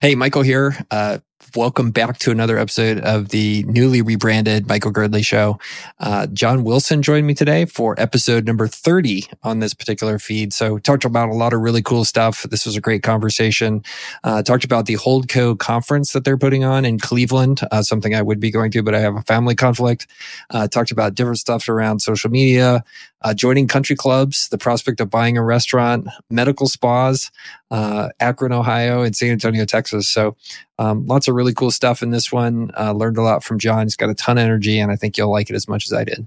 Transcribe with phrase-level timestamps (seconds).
[0.00, 0.76] Hey, Michael here.
[0.92, 1.18] Uh,
[1.56, 5.58] welcome back to another episode of the newly rebranded Michael Girdley Show.
[5.98, 10.52] Uh, John Wilson joined me today for episode number 30 on this particular feed.
[10.52, 12.44] So talked about a lot of really cool stuff.
[12.44, 13.82] This was a great conversation.
[14.22, 18.22] Uh, talked about the Holdco conference that they're putting on in Cleveland, uh, something I
[18.22, 20.06] would be going to, but I have a family conflict.
[20.50, 22.84] Uh, talked about different stuff around social media,
[23.22, 27.32] uh, joining country clubs, the prospect of buying a restaurant, medical spas,
[27.70, 30.08] uh, Akron, Ohio, and San Antonio, Texas.
[30.08, 30.36] So
[30.78, 32.70] um, lots of really cool stuff in this one.
[32.78, 33.86] Uh, learned a lot from John.
[33.86, 35.92] He's got a ton of energy, and I think you'll like it as much as
[35.92, 36.26] I did.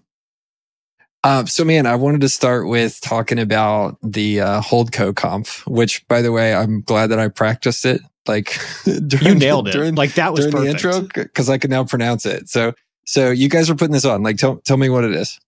[1.23, 6.07] Uh, so, man, I wanted to start with talking about the uh, Holdco conf, which,
[6.07, 8.01] by the way, I'm glad that I practiced it.
[8.27, 8.57] Like
[9.07, 9.71] during, you nailed it.
[9.71, 10.83] During, like that was during perfect.
[10.83, 12.49] the intro because I can now pronounce it.
[12.49, 12.73] So,
[13.05, 14.23] so you guys are putting this on.
[14.23, 15.39] Like, tell tell me what it is.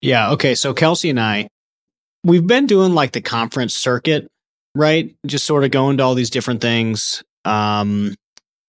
[0.00, 0.32] Yeah.
[0.32, 0.54] Okay.
[0.54, 1.48] So Kelsey and I,
[2.24, 4.30] we've been doing like the conference circuit,
[4.76, 5.16] right?
[5.26, 7.24] Just sort of going to all these different things.
[7.44, 8.14] Um,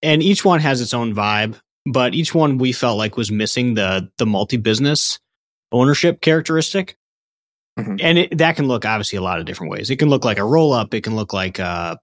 [0.02, 3.74] and each one has its own vibe, but each one we felt like was missing
[3.74, 5.20] the the multi business
[5.72, 6.98] ownership characteristic.
[7.78, 7.96] Mm-hmm.
[8.00, 9.90] And it, that can look obviously a lot of different ways.
[9.90, 10.94] It can look like a roll up.
[10.94, 11.98] It can look like uh,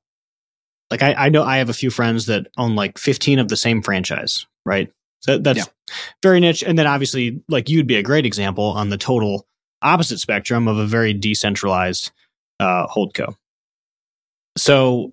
[0.91, 3.57] like I, I know I have a few friends that own like 15 of the
[3.57, 4.93] same franchise, right?
[5.21, 5.65] So that's yeah.
[6.23, 6.63] very niche.
[6.63, 9.47] And then obviously, like you'd be a great example on the total
[9.83, 12.11] opposite spectrum of a very decentralized
[12.61, 13.35] uh, holdco.
[14.57, 15.13] So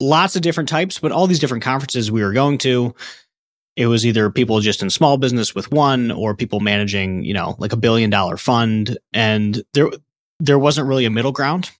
[0.00, 2.94] lots of different types, but all these different conferences we were going to,
[3.76, 7.56] it was either people just in small business with one or people managing, you know,
[7.58, 8.98] like a billion dollar fund.
[9.12, 9.90] And there,
[10.40, 11.70] there wasn't really a middle ground.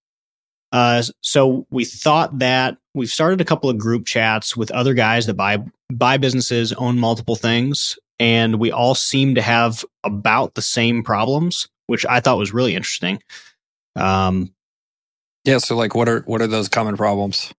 [0.72, 5.26] Uh, so we thought that we've started a couple of group chats with other guys
[5.26, 5.58] that buy
[5.92, 11.68] buy businesses, own multiple things, and we all seem to have about the same problems,
[11.86, 13.22] which I thought was really interesting.
[13.94, 14.52] Um,
[15.46, 15.58] yeah.
[15.58, 17.52] So, like, what are what are those common problems?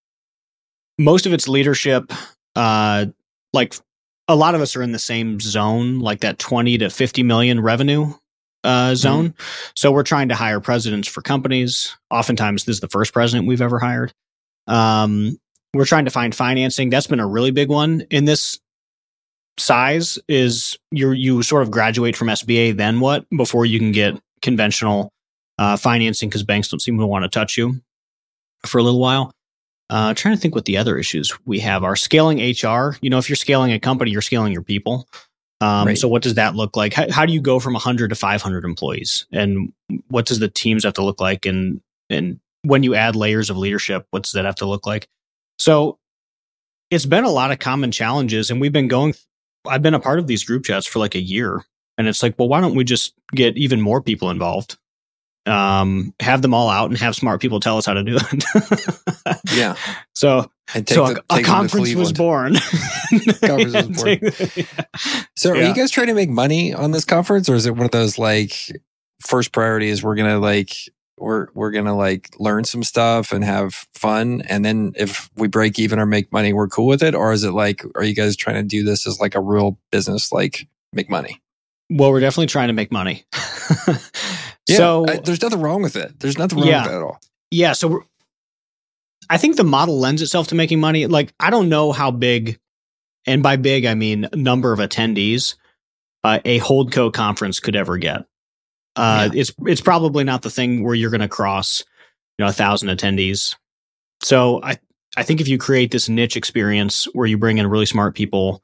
[0.99, 2.11] Most of it's leadership.
[2.55, 3.07] Uh,
[3.53, 3.75] like,
[4.27, 7.61] a lot of us are in the same zone, like that twenty to fifty million
[7.61, 8.13] revenue
[8.63, 9.29] uh, zone.
[9.29, 9.71] Mm-hmm.
[9.75, 11.95] So we're trying to hire presidents for companies.
[12.11, 14.13] Oftentimes, this is the first president we've ever hired.
[14.67, 15.39] Um,
[15.73, 16.89] we're trying to find financing.
[16.89, 18.59] That's been a really big one in this
[19.57, 20.19] size.
[20.27, 25.11] Is you you sort of graduate from SBA, then what before you can get conventional
[25.57, 27.81] uh, financing because banks don't seem to want to touch you
[28.67, 29.31] for a little while.
[29.89, 32.97] Uh, trying to think what the other issues we have are scaling HR.
[33.01, 35.07] You know, if you're scaling a company, you're scaling your people.
[35.61, 35.97] Um, right.
[35.97, 36.93] So what does that look like?
[36.93, 39.25] How, how do you go from 100 to 500 employees?
[39.31, 39.71] And
[40.09, 41.45] what does the teams have to look like?
[41.45, 45.07] And, and when you add layers of leadership, what does that have to look like?
[45.57, 45.97] So
[46.91, 49.15] it's been a lot of common challenges and we've been going,
[49.65, 51.63] I've been a part of these group chats for like a year
[51.97, 54.77] and it's like, well, why don't we just get even more people involved?
[55.47, 59.39] Um, have them all out and have smart people tell us how to do it.
[59.55, 59.75] yeah.
[60.13, 60.51] So,
[60.87, 62.55] so a, a conference was born.
[63.41, 64.19] conference was born.
[65.35, 65.61] So, yeah.
[65.61, 67.91] are you guys trying to make money on this conference, or is it one of
[67.91, 68.53] those like
[69.21, 70.03] first priorities?
[70.03, 70.73] We're gonna like
[71.17, 75.79] we're we're gonna like learn some stuff and have fun, and then if we break
[75.79, 78.35] even or make money, we're cool with it, or is it like are you guys
[78.35, 81.41] trying to do this as like a real business, like make money?
[81.89, 83.25] Well, we're definitely trying to make money.
[84.67, 86.19] yeah, so I, there's nothing wrong with it.
[86.19, 87.21] There's nothing wrong yeah, with it at all.
[87.51, 87.73] Yeah.
[87.73, 88.03] So
[89.29, 91.07] I think the model lends itself to making money.
[91.07, 92.59] Like I don't know how big,
[93.25, 95.55] and by big I mean number of attendees,
[96.23, 98.25] uh, a Holdco conference could ever get.
[98.95, 99.41] Uh, yeah.
[99.41, 101.83] It's it's probably not the thing where you're going to cross,
[102.37, 103.55] you know, a thousand attendees.
[104.21, 104.77] So I
[105.15, 108.61] I think if you create this niche experience where you bring in really smart people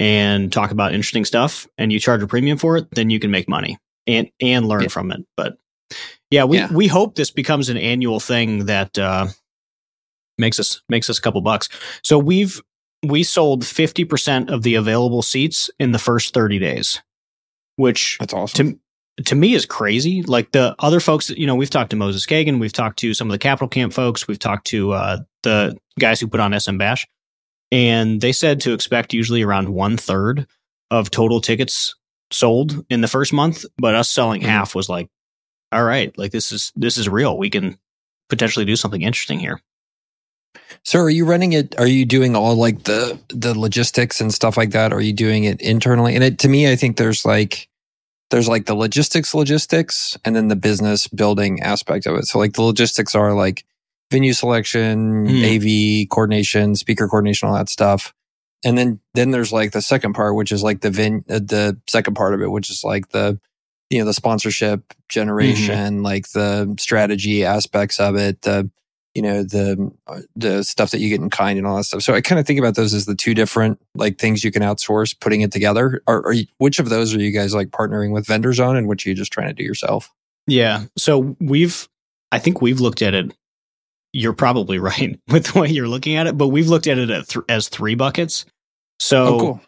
[0.00, 3.30] and talk about interesting stuff and you charge a premium for it, then you can
[3.30, 4.88] make money and and learn yeah.
[4.88, 5.20] from it.
[5.36, 5.56] But
[6.30, 6.72] yeah, we yeah.
[6.72, 9.28] we hope this becomes an annual thing that uh,
[10.38, 11.68] makes us makes us a couple bucks.
[12.02, 12.60] So we've
[13.04, 17.02] we sold 50% of the available seats in the first 30 days,
[17.76, 18.80] which That's awesome.
[19.18, 20.22] To, to me is crazy.
[20.22, 23.28] Like the other folks, you know, we've talked to Moses Kagan, we've talked to some
[23.28, 26.76] of the Capital Camp folks, we've talked to uh, the guys who put on SM
[26.76, 27.06] Bash,
[27.70, 30.46] and they said to expect usually around one third
[30.90, 31.94] of total tickets
[32.32, 34.50] sold in the first month, but us selling mm-hmm.
[34.50, 35.08] half was like,
[35.70, 37.38] all right, like this is this is real.
[37.38, 37.78] We can
[38.28, 39.60] potentially do something interesting here.
[40.84, 44.56] So are you running it are you doing all like the the logistics and stuff
[44.56, 44.92] like that?
[44.92, 46.14] Are you doing it internally?
[46.14, 47.68] And it to me I think there's like
[48.30, 52.26] there's like the logistics logistics and then the business building aspect of it.
[52.26, 53.64] So like the logistics are like
[54.10, 56.04] venue selection, mm.
[56.04, 58.14] AV coordination, speaker coordination, all that stuff
[58.64, 61.78] and then then there's like the second part which is like the vin uh, the
[61.88, 63.38] second part of it which is like the
[63.90, 66.02] you know the sponsorship generation mm-hmm.
[66.02, 68.70] like the strategy aspects of it the
[69.14, 69.90] you know the
[70.34, 72.02] the stuff that you get in kind and all that stuff.
[72.02, 74.62] So I kind of think about those as the two different like things you can
[74.62, 76.02] outsource, putting it together.
[76.06, 78.88] Are, are you, which of those are you guys like partnering with vendors on, and
[78.88, 80.10] which are you just trying to do yourself?
[80.46, 80.84] Yeah.
[80.96, 81.88] So we've,
[82.32, 83.34] I think we've looked at it.
[84.12, 87.08] You're probably right with the way you're looking at it, but we've looked at it
[87.28, 88.46] th- as three buckets.
[89.02, 89.60] So, oh, cool.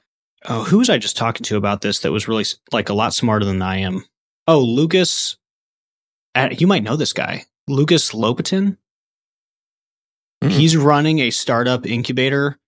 [0.45, 3.13] oh, who was I just talking to about this that was really like a lot
[3.13, 4.05] smarter than I am?
[4.47, 5.39] Oh, Lucas.
[6.37, 8.77] Uh, you might know this guy, Lucas Lopatin.
[10.41, 10.51] Mhm.
[10.51, 12.61] He's running a startup incubator.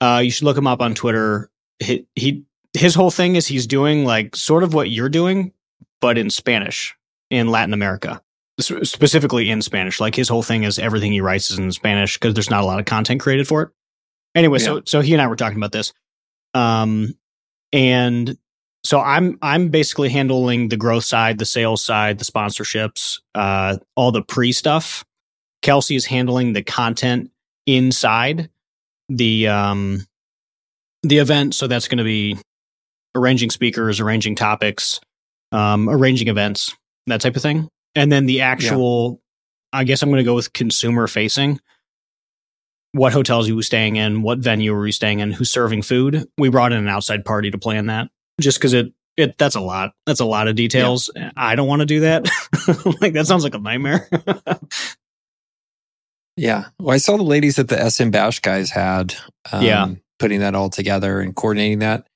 [0.00, 1.48] Uh, you should look him up on Twitter.
[1.78, 2.42] He, he
[2.74, 5.52] his whole thing is he's doing like sort of what you're doing,
[6.00, 6.96] but in Spanish
[7.30, 8.20] in Latin America,
[8.58, 10.00] specifically in Spanish.
[10.00, 12.66] Like his whole thing is everything he writes is in Spanish because there's not a
[12.66, 13.68] lot of content created for it.
[14.34, 15.92] Anyway, so so he and I were talking about this,
[16.54, 17.14] um,
[17.72, 18.36] and
[18.84, 24.12] so I'm I'm basically handling the growth side, the sales side, the sponsorships, uh, all
[24.12, 25.04] the pre stuff.
[25.62, 27.30] Kelsey is handling the content
[27.66, 28.48] inside
[29.08, 30.06] the um
[31.02, 31.54] the event.
[31.54, 32.38] So that's going to be
[33.14, 35.00] arranging speakers, arranging topics,
[35.52, 36.74] um, arranging events,
[37.06, 37.68] that type of thing.
[37.94, 39.20] And then the actual,
[39.72, 41.60] I guess I'm going to go with consumer facing.
[42.92, 44.22] What hotels are you staying in?
[44.22, 45.30] What venue are you staying in?
[45.30, 46.26] Who's serving food?
[46.38, 48.08] We brought in an outside party to plan that
[48.40, 49.92] just because it, it, that's a lot.
[50.06, 51.08] That's a lot of details.
[51.36, 52.28] I don't want to do that.
[53.00, 54.08] like that sounds like a nightmare.
[56.36, 56.66] Yeah.
[56.78, 59.14] Well, I saw the ladies that the SM Bash guys had.
[59.52, 59.88] Um, Yeah.
[60.18, 62.06] Putting that all together and coordinating that.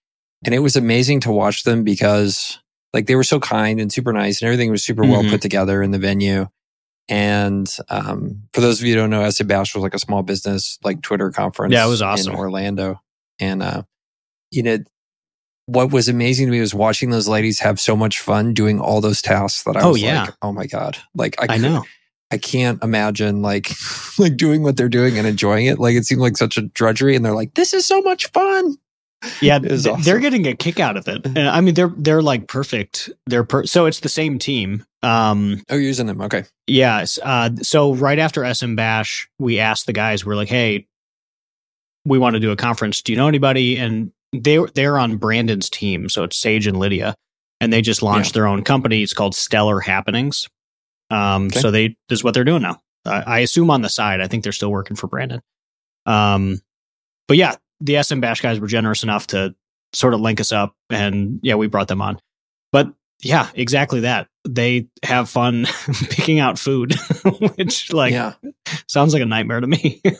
[0.44, 2.58] And it was amazing to watch them because
[2.92, 5.30] like they were so kind and super nice and everything was super well Mhm.
[5.30, 6.46] put together in the venue.
[7.08, 10.22] And um, for those of you who don't know, SM Bash was like a small
[10.22, 11.72] business like Twitter conference.
[11.74, 12.32] Yeah, it was awesome.
[12.32, 13.00] in Orlando.
[13.38, 13.82] And uh,
[14.50, 14.78] you know,
[15.66, 19.00] what was amazing to me was watching those ladies have so much fun doing all
[19.00, 20.24] those tasks that I Oh, was yeah.
[20.24, 20.96] like, oh my God.
[21.14, 21.84] Like I, I could- know.
[22.30, 23.70] I can't imagine like
[24.18, 25.78] like doing what they're doing and enjoying it.
[25.78, 28.76] Like it seemed like such a drudgery, and they're like, "This is so much fun."
[29.40, 31.24] Yeah, th- they're getting a kick out of it.
[31.36, 33.10] And I mean, they're they're like perfect.
[33.26, 34.84] They're per- so it's the same team.
[35.02, 36.20] Um, Oh, you're using them.
[36.22, 36.44] Okay.
[36.66, 37.18] yes.
[37.22, 40.24] Uh, so right after SM Bash, we asked the guys.
[40.24, 40.86] We're like, hey,
[42.04, 43.02] we want to do a conference.
[43.02, 43.76] Do you know anybody?
[43.76, 47.14] And they they're on Brandon's team, so it's Sage and Lydia,
[47.60, 49.02] and they just launched their own company.
[49.02, 50.48] It's called Stellar Happenings.
[51.10, 51.60] Um, Okay.
[51.60, 52.80] so they this is what they're doing now.
[53.06, 54.20] I I assume on the side.
[54.20, 55.40] I think they're still working for Brandon.
[56.06, 56.60] Um,
[57.28, 59.54] but yeah, the SM Bash guys were generous enough to
[59.92, 62.18] sort of link us up, and yeah, we brought them on.
[62.72, 62.92] But
[63.22, 64.28] yeah, exactly that.
[64.46, 65.66] They have fun
[66.10, 66.94] picking out food,
[67.56, 68.34] which like yeah.
[68.88, 70.02] sounds like a nightmare to me.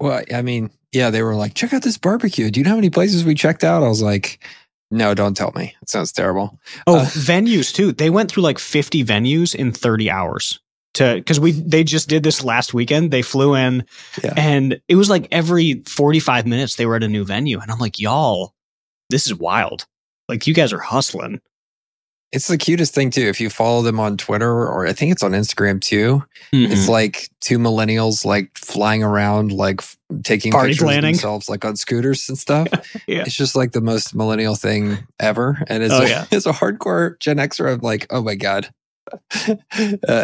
[0.00, 2.76] Well, I mean, yeah, they were like, "Check out this barbecue." Do you know how
[2.76, 3.84] many places we checked out?
[3.84, 4.44] I was like,
[4.90, 5.74] "No, don't tell me.
[5.80, 7.92] It sounds terrible." oh, Uh, venues too.
[7.92, 10.58] They went through like 50 venues in 30 hours
[10.94, 13.10] to because we they just did this last weekend.
[13.10, 13.84] They flew in
[14.22, 14.34] Yeah.
[14.36, 17.78] and it was like every 45 minutes they were at a new venue, and I'm
[17.78, 18.54] like, y'all,
[19.10, 19.86] this is wild.
[20.28, 21.40] Like you guys are hustling.
[22.30, 23.28] It's the cutest thing too.
[23.28, 26.90] If you follow them on Twitter or I think it's on Instagram too, it's mm-hmm.
[26.90, 31.12] like two millennials like flying around, like f- taking Party pictures of planning.
[31.12, 32.68] themselves like on scooters and stuff.
[33.06, 33.24] Yeah.
[33.26, 35.62] It's just like the most millennial thing ever.
[35.66, 36.24] And it's, Oh, a, yeah.
[36.30, 37.70] it's a hardcore Gen Xer.
[37.70, 38.72] I'm like, oh my God.
[39.48, 39.56] uh,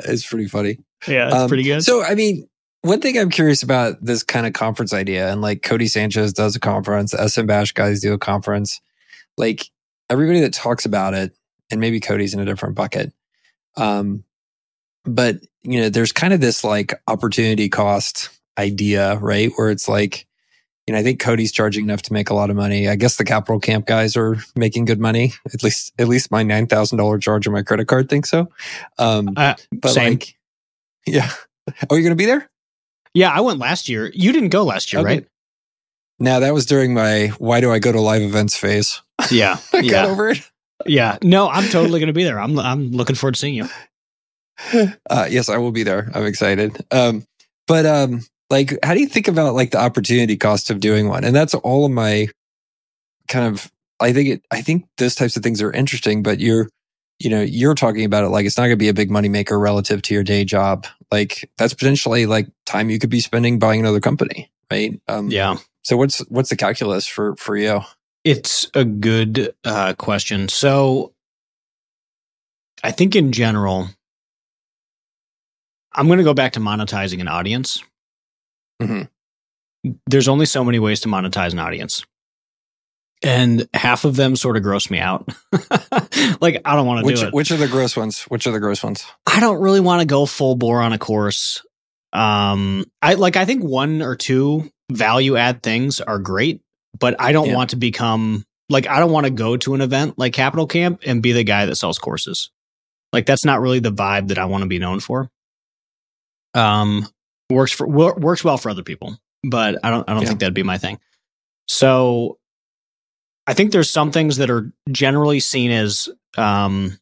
[0.04, 0.78] it's pretty funny.
[1.06, 1.82] yeah, it's Um, pretty good.
[1.82, 2.48] So, I mean,
[2.82, 6.54] one thing I'm curious about this kind of conference idea, and like Codie Sanchez does
[6.56, 8.80] a conference, SM Bash guys do a conference.
[9.37, 9.66] Like
[10.08, 11.32] everybody that talks about it,
[11.70, 13.12] and maybe Codie's in a different bucket.
[13.76, 14.25] Um,
[15.04, 19.50] but you know, there's kind of this like opportunity cost idea, right?
[19.56, 20.26] Where it's like,
[20.88, 22.88] you know, I think Codie's charging enough to make a lot of money.
[22.88, 25.35] I guess the Capital Camp guys are making good money.
[25.54, 28.49] At least, at least my nine thousand dollar charge on my credit card thinks so.
[28.99, 30.14] Um, Uh, but same.
[30.14, 30.35] like,
[31.07, 31.30] yeah.
[31.90, 32.50] Oh, you're gonna be there?
[33.14, 34.11] yeah, I went last year.
[34.14, 35.09] You didn't go last year, Okay.
[35.16, 35.26] right?
[36.18, 39.00] Now that was during my why do I go to live events phase.
[39.30, 40.38] Yeah, I got yeah, over it.
[40.87, 41.18] yeah.
[41.23, 42.40] No, I'm totally going to be there.
[42.40, 43.68] I'm I'm looking forward to seeing you.
[45.09, 46.11] Uh, yes, I will be there.
[46.14, 46.76] I'm excited.
[46.90, 47.25] Um,
[47.68, 51.25] but um, like, how do you think about like the opportunity cost of doing one?
[51.25, 52.28] And that's all of my
[53.28, 53.71] kind of.
[54.00, 54.43] I think it.
[54.50, 56.23] I think those types of things are interesting.
[56.23, 56.69] But you're,
[57.19, 59.28] you know, you're talking about it like it's not going to be a big money
[59.28, 60.87] maker relative to your day job.
[61.11, 65.00] Like that's potentially like time you could be spending buying another company, right?
[65.09, 67.81] Um, Yeah, So what's what's the calculus for for you?
[68.25, 70.49] it's a good uh, question.
[70.49, 71.12] So,
[72.85, 73.88] I think in general,
[75.95, 77.83] I'm going to go back to monetizing an audience.
[78.80, 79.08] Mhm.
[80.06, 82.04] There's only so many ways to monetize an audience.
[83.25, 85.28] And half of them sort of gross me out.
[86.40, 87.35] like, I don't want to do it.
[87.35, 88.23] which are the gross ones?
[88.25, 89.04] Which are the gross ones?
[89.26, 91.64] I don't really want to go full bore on a course.
[92.12, 96.61] Um, I like, I think one or two value add things are great,
[96.99, 97.56] but I don't Yeah.
[97.56, 101.02] want to become like, I don't want to go to an event like Capital Camp
[101.04, 102.50] and be the guy that sells courses.
[103.12, 105.28] Like, that's not really the vibe that I want to be known for.
[106.54, 107.08] Um,
[107.50, 110.28] works for, works well for other people, but I don't, I don't Yeah.
[110.28, 110.99] think that'd be my thing.
[111.67, 112.38] So
[113.47, 116.99] I think there's some things that are generally seen as, um,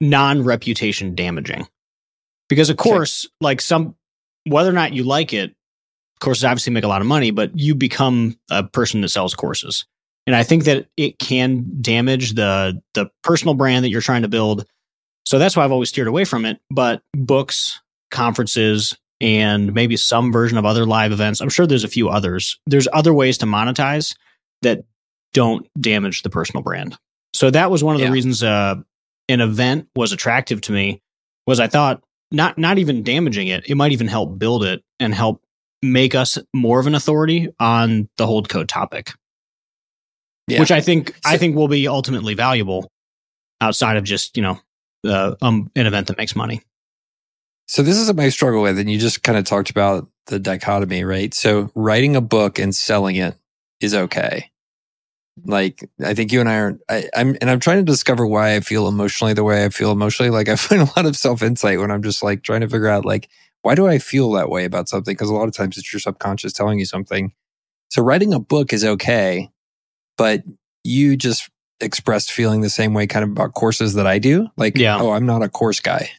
[0.00, 1.66] non reputation damaging.
[2.48, 2.90] Because of Okay.
[2.90, 3.96] course, like some
[4.44, 5.54] whether or not you like it,
[6.20, 9.84] courses obviously make a lot of money, but you become a person that sells courses.
[10.28, 14.28] And I think that it can damage the the personal brand that you're trying to
[14.28, 14.66] build.
[15.24, 16.60] So that's why I've always steered away from it.
[16.70, 21.40] But books, conferences, and maybe some version of other live events.
[21.40, 22.58] I'm sure there's a few others.
[22.66, 24.14] There's other ways to monetize
[24.62, 24.84] that
[25.32, 26.96] don't damage the personal brand.
[27.34, 28.12] So that was one of the Yeah.
[28.12, 28.76] reasons uh,
[29.28, 31.02] an event was attractive to me.
[31.46, 35.14] Was I thought not not even damaging it, it might even help build it and
[35.14, 35.42] help
[35.82, 39.12] make us more of an authority on the holdco topic,
[40.48, 40.60] Yeah.
[40.60, 42.90] which I think I think will be ultimately valuable
[43.60, 44.58] outside of just you know
[45.06, 46.62] uh, um, an event that makes money.
[47.66, 50.38] So this is what I struggle with, and you just kind of talked about the
[50.38, 51.32] dichotomy, right?
[51.34, 53.34] So writing a book and selling it
[53.80, 54.50] is okay.
[55.44, 58.54] Like I think you and I are, I, I'm, and I'm trying to discover why
[58.56, 60.30] I feel emotionally the way I feel emotionally.
[60.30, 62.88] Like I find a lot of self insight when I'm just like trying to figure
[62.88, 63.28] out like
[63.62, 65.12] why do I feel that way about something?
[65.12, 67.32] Because a lot of times it's your subconscious telling you something.
[67.90, 69.50] So writing a book is okay,
[70.16, 70.44] but
[70.84, 74.46] you just expressed feeling the same way kind of about courses that I do.
[74.56, 74.98] Like, Yeah.
[75.00, 76.10] oh, I'm not a course guy,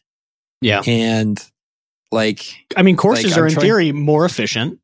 [0.60, 1.42] Yeah, and
[2.10, 2.42] like
[2.76, 4.80] I mean courses Like, are I'm in trying- theory more efficient.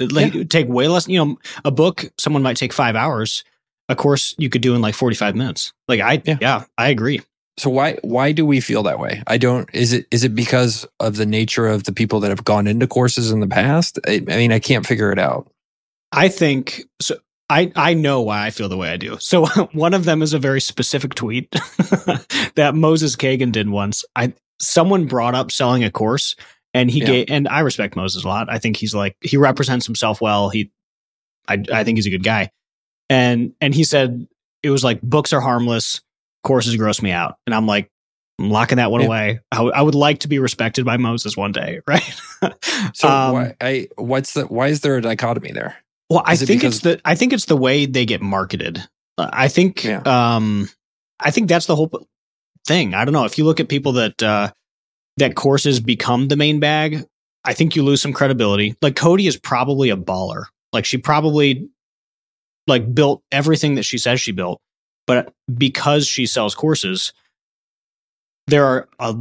[0.00, 1.06] Like take way less.
[1.06, 3.44] You know, a book someone might take five hours.
[3.88, 5.72] A course you could do in like forty five minutes.
[5.86, 6.38] Like I Yeah.
[6.40, 7.20] yeah I agree.
[7.58, 9.22] So why why do we feel that way?
[9.26, 9.68] I don't.
[9.74, 12.86] Is it is it because of the nature of the people that have gone into
[12.88, 13.98] courses in the past?
[14.08, 15.48] I, I mean, I can't figure it out.
[16.10, 17.16] I think so.
[17.50, 19.18] I, I know why I feel the way I do.
[19.20, 21.50] So one of them is a very specific tweet
[22.54, 24.04] that Moses Kagan did once.
[24.16, 26.36] I someone brought up selling a course
[26.72, 27.06] and he Yeah.
[27.06, 28.48] gave and I respect Moses a lot.
[28.48, 30.48] I think he's like he represents himself well.
[30.48, 30.70] He
[31.48, 32.50] I I think he's a good guy.
[33.10, 34.26] And and he said
[34.62, 36.00] it was like books are harmless,
[36.44, 37.36] courses gross me out.
[37.46, 37.90] And I'm like
[38.38, 39.06] I'm locking that one Yeah.
[39.08, 39.40] away.
[39.50, 42.14] I, w- I would like to be respected by Moses one day, right?
[42.94, 45.76] So Um, why I what's the why is there a dichotomy there?
[46.08, 48.22] Well, I Is it think because- it's the I think it's the way they get
[48.22, 48.82] marketed.
[49.18, 50.02] I think Yeah.
[50.06, 50.68] um
[51.20, 51.90] I think that's the whole
[52.66, 52.94] thing.
[52.94, 54.50] I don't know if you look at people that uh
[55.18, 57.04] that courses become the main bag,
[57.44, 58.76] I think you lose some credibility.
[58.82, 60.44] Like Codie is probably a baller.
[60.72, 61.68] Like she probably
[62.66, 64.60] like built everything that she says she built,
[65.06, 67.12] but because she sells courses,
[68.46, 69.16] there are a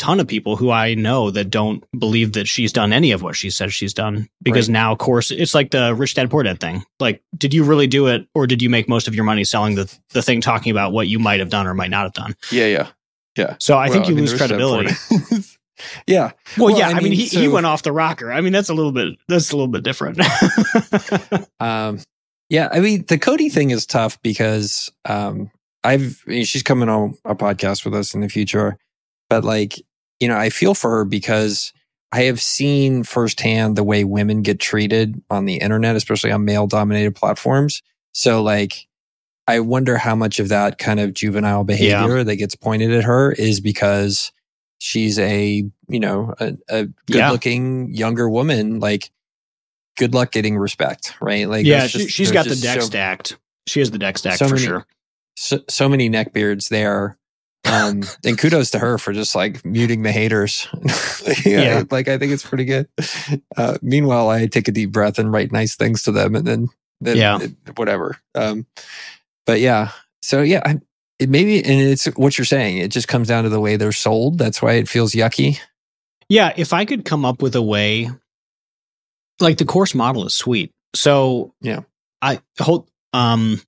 [0.00, 3.36] ton of people who I know that don't believe that she's done any of what
[3.36, 4.72] she says she's done because Right.
[4.72, 6.82] now, of course, it's like the rich dad poor dad thing.
[6.98, 9.76] Like, did you really do it, or did you make most of your money selling
[9.76, 12.34] the the thing talking about what you might have done or might not have done?
[12.50, 12.88] Yeah, yeah,
[13.36, 13.54] yeah.
[13.60, 15.46] So I think Well, you mean, lose there is that credibility.
[16.06, 18.32] yeah, Well, Well, yeah, I I mean, mean, he, he went off the rocker.
[18.32, 20.18] I mean, that's a little bit that's a little bit different.
[21.60, 22.00] um,
[22.48, 22.68] yeah.
[22.72, 25.50] I mean, the Codie thing is tough because um,
[25.84, 28.76] I've I mean, she's coming on a podcast with us in the future,
[29.28, 29.74] but like
[30.20, 31.72] you know, I feel for her because
[32.12, 36.66] I have seen firsthand the way women get treated on the internet, especially on male
[36.66, 37.82] dominated platforms.
[38.12, 38.86] So like,
[39.48, 43.32] I wonder how much of that kind of juvenile behavior that gets pointed at her
[43.32, 44.30] is because
[44.78, 47.30] she's a, you know, a, a good Yeah.
[47.32, 48.78] looking younger woman.
[48.80, 49.10] Like,
[49.98, 51.48] good luck getting respect, right?
[51.48, 53.36] Like, yeah, she, just- she's there's got the deck so- stacked.
[53.66, 54.86] She has the deck stacked so for many- sure.
[55.36, 57.18] so, so many neckbeards there.
[57.64, 60.66] Um, and kudos to her for just like muting the haters.
[61.44, 61.82] yeah, Yeah.
[61.90, 62.88] Like I think it's pretty good.
[63.56, 66.68] Uh, meanwhile, I take a deep breath and write nice things to them and then,
[67.00, 67.38] then Yeah.
[67.40, 68.16] it- whatever.
[68.34, 68.66] Um,
[69.46, 69.90] but yeah,
[70.22, 70.80] so yeah, I,
[71.18, 72.78] it maybe, and it's what you're saying.
[72.78, 74.38] It just comes down to the way they're sold.
[74.38, 75.58] That's why it feels yucky.
[76.28, 78.08] Yeah, if I could come up with a way,
[79.40, 80.72] like the course model is sweet.
[80.94, 81.80] So Yeah.
[82.22, 83.60] I hold um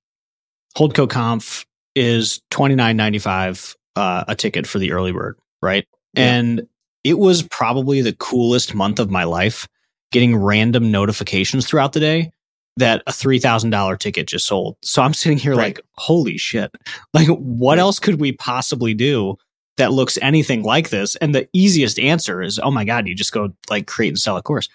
[0.77, 5.87] Holdco Conf is twenty nine ninety five uh, a ticket for the early bird, right?
[6.13, 6.33] Yeah.
[6.35, 6.67] And
[7.03, 9.67] it was probably the coolest month of my life,
[10.11, 12.31] getting random notifications throughout the day
[12.77, 14.77] that a three thousand dollar ticket just sold.
[14.81, 15.75] So I'm sitting here Right.
[15.77, 16.71] like, holy shit!
[17.13, 17.79] Like, what Right.
[17.81, 19.35] else could we possibly do
[19.77, 21.15] that looks anything like this?
[21.17, 24.37] And the easiest answer is, oh my god, you just go like create and sell
[24.37, 24.69] a course.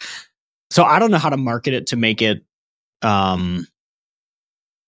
[0.70, 2.44] So I don't know how to market it to make it.
[3.02, 3.66] Um,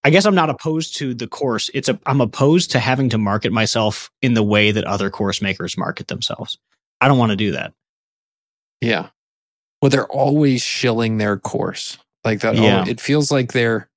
[0.03, 1.71] I guess I'm not opposed to the course.
[1.75, 5.43] It's a I'm opposed to having to market myself in the way that other course
[5.43, 6.59] makers market themselves.
[7.01, 7.73] I don't want to do that.
[8.81, 9.09] Yeah.
[9.83, 12.57] Well, they're always shilling their course like that.
[12.57, 12.85] Yeah.
[12.87, 13.89] It feels like they're.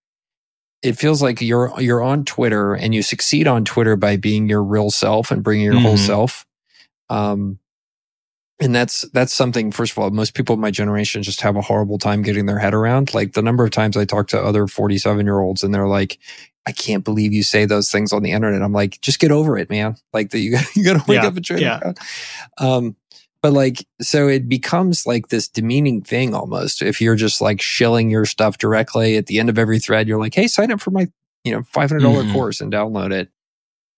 [0.82, 4.62] It feels like you're you're on Twitter and you succeed on Twitter by being your
[4.64, 6.06] real self and bringing your whole Mhm.
[6.06, 6.46] self.
[7.10, 7.60] Um,
[8.64, 9.72] and that's that's something.
[9.72, 12.60] First of all, most people in my generation just have a horrible time getting their
[12.60, 13.14] head around.
[13.14, 15.88] Like the number of times I talk to other forty seven year olds and they're
[15.88, 16.18] like,
[16.66, 19.58] "I can't believe you say those things on the internet." I'm like, "Just get over
[19.58, 19.96] it, man.
[20.14, 21.80] Like that you you got to wake Yeah, up and try yeah.
[22.58, 22.96] Um,
[23.42, 26.82] but like, so it becomes like this demeaning thing almost.
[26.82, 30.20] If you're just like shilling your stuff directly at the end of every thread, you're
[30.20, 31.10] like, Hey, sign up for my,
[31.44, 32.32] you know, $500 Mhm.
[32.32, 33.30] course and download it,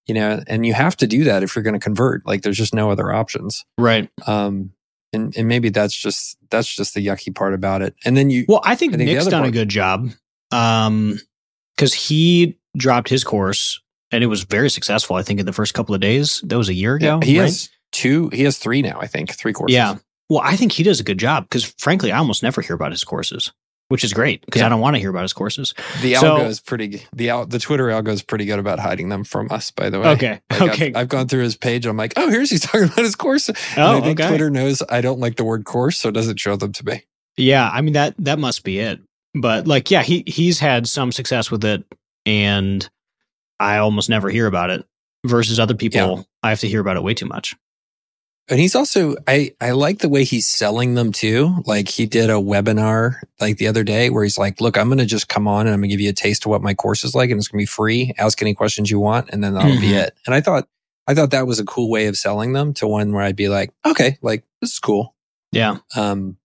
[0.07, 2.25] you know, and you have to do that if you're going to convert.
[2.25, 3.65] Like there's just no other options.
[3.77, 4.09] Right.
[4.27, 4.71] Um,
[5.13, 7.95] and, and maybe that's just, that's just the yucky part about it.
[8.03, 10.09] And then you, Well, I think, I think Nick's done a good job.
[10.51, 11.19] Um,
[11.75, 13.81] because he dropped his course
[14.11, 15.15] and it was very successful.
[15.15, 16.41] I think in the first couple of days.
[16.45, 17.19] That was a year ago.
[17.21, 17.45] he right?
[17.45, 19.75] has two, he has three now, I think, three courses.
[19.75, 19.95] Yeah.
[20.29, 22.91] Well, I think he does a good job because, frankly, I almost never hear about
[22.91, 23.51] his courses,
[23.89, 24.65] which is great because Yeah.
[24.65, 25.73] I don't want to hear about his courses.
[26.01, 29.09] The So- algo is pretty, the al- the Twitter algo is pretty good about hiding
[29.09, 30.07] them from us, by the way.
[30.09, 30.39] Okay.
[30.51, 30.87] Like, okay.
[30.89, 31.85] I've, I've gone through his page.
[31.85, 33.49] I'm like, oh, here's he's talking about his course.
[33.49, 34.29] And oh, I think okay.
[34.29, 37.03] Twitter knows I don't like the word course, so it doesn't show them to me.
[37.37, 38.99] Yeah, I mean that that must be it.
[39.33, 41.83] But like, yeah, he he's had some success with it,
[42.25, 42.87] and
[43.59, 44.85] I almost never hear about it.
[45.25, 46.23] Versus other people, Yeah.
[46.43, 47.55] I have to hear about it way too much.
[48.47, 51.55] And he's also, I, I like the way he's selling them too.
[51.65, 54.99] Like he did a webinar like the other day where he's like, look, I'm going
[54.99, 56.75] to just come on and I'm going to give you a taste of what my
[56.75, 58.13] course is like and it's going to be free.
[58.19, 59.29] Ask any questions you want.
[59.31, 60.03] And then that'll be Mhm.
[60.03, 60.17] it.
[60.27, 60.67] And I thought,
[61.07, 63.49] I thought that was a cool way of selling them to one where I'd be
[63.49, 65.15] like, okay, like this is cool.
[65.51, 66.37] Yeah, Um,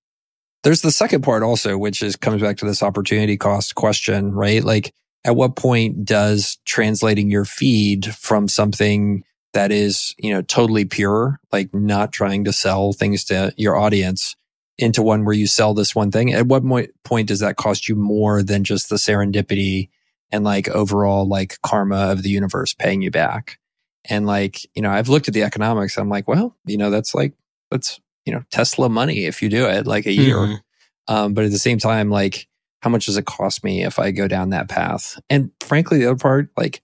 [0.62, 4.62] there's the second part also, which is comes back to this opportunity cost question, right?
[4.62, 10.84] Like, at what point does translating your feed from something that is, you know, totally
[10.84, 14.36] pure, like not trying to sell things to your audience
[14.78, 16.32] into one where you sell this one thing?
[16.32, 16.62] At what
[17.04, 19.90] point does that cost you more than just the serendipity
[20.32, 23.58] and like overall like karma of the universe paying you back?
[24.06, 25.98] And like, you know, I've looked at the economics.
[25.98, 27.34] I'm like, well, you know, that's like,
[27.70, 30.36] that's, you know, Tesla money if you do it like a year.
[30.36, 30.60] Mhm.
[31.08, 32.46] Um, but at the same time, like,
[32.82, 35.20] how much does it cost me if I go down that path?
[35.28, 36.80] And frankly, the other part, like,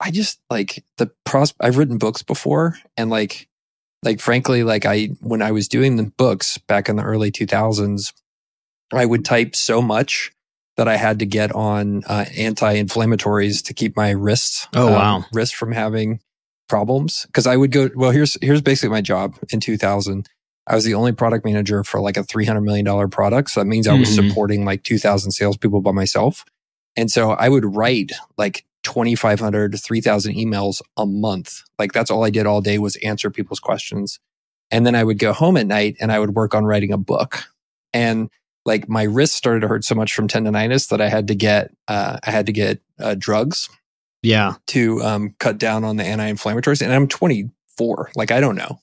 [0.00, 1.52] I just like the pros.
[1.60, 3.48] I've written books before, and like,
[4.02, 8.12] like frankly, like I when I was doing the books back in the early 2000s,
[8.92, 10.32] I would type so much
[10.76, 14.66] that I had to get on uh, anti-inflammatories to keep my wrists.
[14.74, 15.24] Oh, um, wow.
[15.32, 16.20] wrists from having
[16.68, 17.90] problems because I would go.
[17.94, 20.26] Well, here's here's basically my job in 2000.
[20.66, 23.50] I was the only product manager for like a $300 million product.
[23.50, 24.28] So that means I was Mhm.
[24.28, 26.44] supporting like 2,000 salespeople by myself.
[26.96, 31.62] And so I would write like 2,500 to 3,000 emails a month.
[31.78, 34.18] Like that's all I did all day was answer people's questions.
[34.70, 36.98] And then I would go home at night and I would work on writing a
[36.98, 37.44] book.
[37.92, 38.30] And
[38.64, 41.72] like my wrist started to hurt so much from tendonitis that I had to get,
[41.88, 43.68] uh, I had to get uh, drugs
[44.22, 46.82] yeah, to um, cut down on the anti-inflammatories.
[46.82, 48.10] And I'm 24.
[48.14, 48.78] Like I don't know.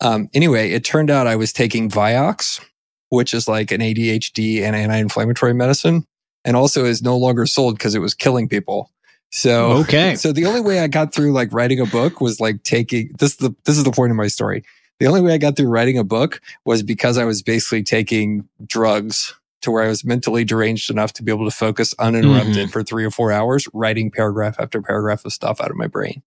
[0.00, 2.60] Um, anyway, it turned out I was taking Vioxx,
[3.08, 6.04] which is like an ADHD and anti-inflammatory medicine,
[6.44, 8.90] and also is no longer sold because it was killing people.
[9.32, 12.62] So okay, so the only way I got through like writing a book was like
[12.62, 13.32] taking this.
[13.32, 14.62] Is the this is the point of my story.
[15.00, 18.48] The only way I got through writing a book was because I was basically taking
[18.64, 22.82] drugs to where I was mentally deranged enough to be able to focus uninterrupted for
[22.82, 26.22] three or four hours, writing paragraph after paragraph of stuff out of my brain.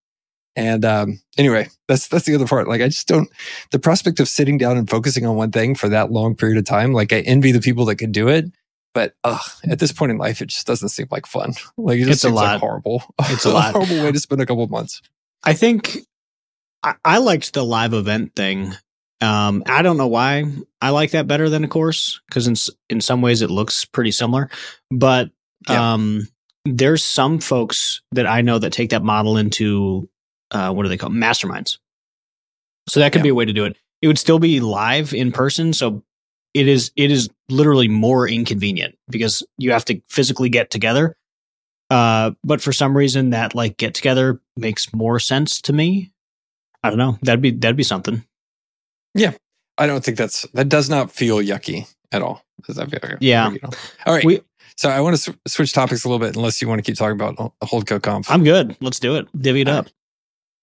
[0.55, 2.67] And um, anyway, that's that's the other part.
[2.67, 3.29] Like I just don't
[3.71, 6.65] the prospect of sitting down and focusing on one thing for that long period of
[6.65, 6.93] time.
[6.93, 8.45] Like I envy the people that can do it,
[8.95, 11.53] but ugh, at this point in life, it just doesn't seem like fun.
[11.77, 13.03] Like it just It's a seems like horrible.
[13.29, 13.73] It's a lot.
[13.73, 15.03] horrible way to spend a couple of months.
[15.43, 15.99] I think
[16.81, 18.73] I, I liked the live event thing.
[19.21, 20.45] Um, I don't know why
[20.81, 22.55] I like that better than a course because in
[22.89, 24.49] in some ways it looks pretty similar,
[24.89, 25.29] but
[25.69, 25.93] Yeah.
[25.93, 26.27] um,
[26.65, 30.09] there's some folks that I know that take that model into
[30.51, 31.77] uh, what do they call masterminds.
[32.87, 33.23] So that could Yeah.
[33.23, 33.77] be a way to do it.
[34.01, 36.03] It would still be live in person, so
[36.55, 41.15] it is it is literally more inconvenient because you have to physically get together.
[41.91, 46.11] Uh, but for some reason, that like get together makes more sense to me.
[46.81, 47.19] I don't know.
[47.21, 48.23] That'd be that'd be something.
[49.13, 49.33] Yeah,
[49.77, 52.43] I don't think that's that does not feel yucky at all.
[52.65, 53.53] Does that feel like- Yeah.
[54.07, 54.25] All right.
[54.25, 54.41] We-
[54.77, 56.97] so I want to sw- switch topics a little bit, unless you want to keep
[56.97, 58.29] talking about Hol- Holdco Conf.
[58.29, 58.75] I'm good.
[58.81, 59.27] Let's do it.
[59.39, 59.87] Divvy it All up.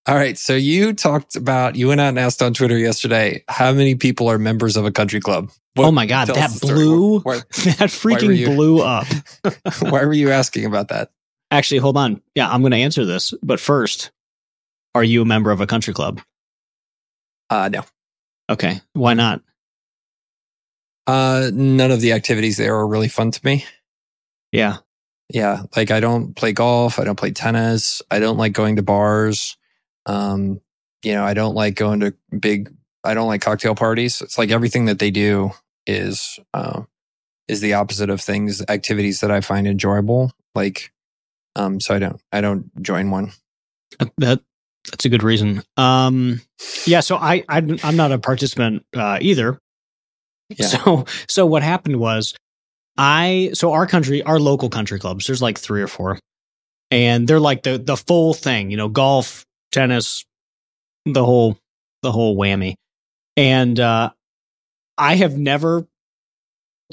[0.07, 0.37] All right.
[0.37, 4.29] So you talked about you went out and asked on Twitter yesterday how many people
[4.29, 5.51] are members of a country club.
[5.75, 9.07] What- oh my god, that blew Why, that freaking you- blew up.
[9.81, 11.11] why were you asking about that?
[11.51, 12.21] Actually, hold on.
[12.35, 14.11] Yeah, I'm going to answer this, but first,
[14.95, 16.21] are you a member of a country club?
[17.51, 17.85] Uh, no.
[18.51, 19.43] Okay, why not?
[21.07, 23.65] Uh, none of the activities there are really fun to me.
[24.51, 24.79] Yeah.
[25.29, 25.62] Yeah.
[25.77, 26.99] Like I don't play golf.
[26.99, 28.03] I don't play tennis.
[28.11, 29.57] I don't like going to bars.
[30.07, 30.61] Um,
[31.03, 32.73] you know, I don't like going to big,
[33.05, 34.21] I don't like cocktail parties.
[34.23, 35.51] It's like everything that they do
[35.87, 36.83] is, uh,
[37.49, 40.33] is the opposite of things, activities that I find enjoyable.
[40.55, 40.93] Like,
[41.57, 43.33] um, so I don't, I don't join one.
[44.19, 44.41] That
[44.91, 45.62] that's a good reason.
[45.77, 46.41] Um,
[46.87, 47.01] yeah.
[47.01, 49.59] So I, I I'm not a participant uh, either.
[50.49, 50.67] Yeah.
[50.67, 52.35] So so what happened was
[52.99, 56.19] I so our country our local country clubs there's like three or four,
[56.91, 58.71] and they're like the the full thing.
[58.71, 60.25] You know, golf, tennis,
[61.05, 61.59] the whole
[62.03, 62.75] the whole whammy.
[63.37, 64.11] And uh,
[64.99, 65.87] I have never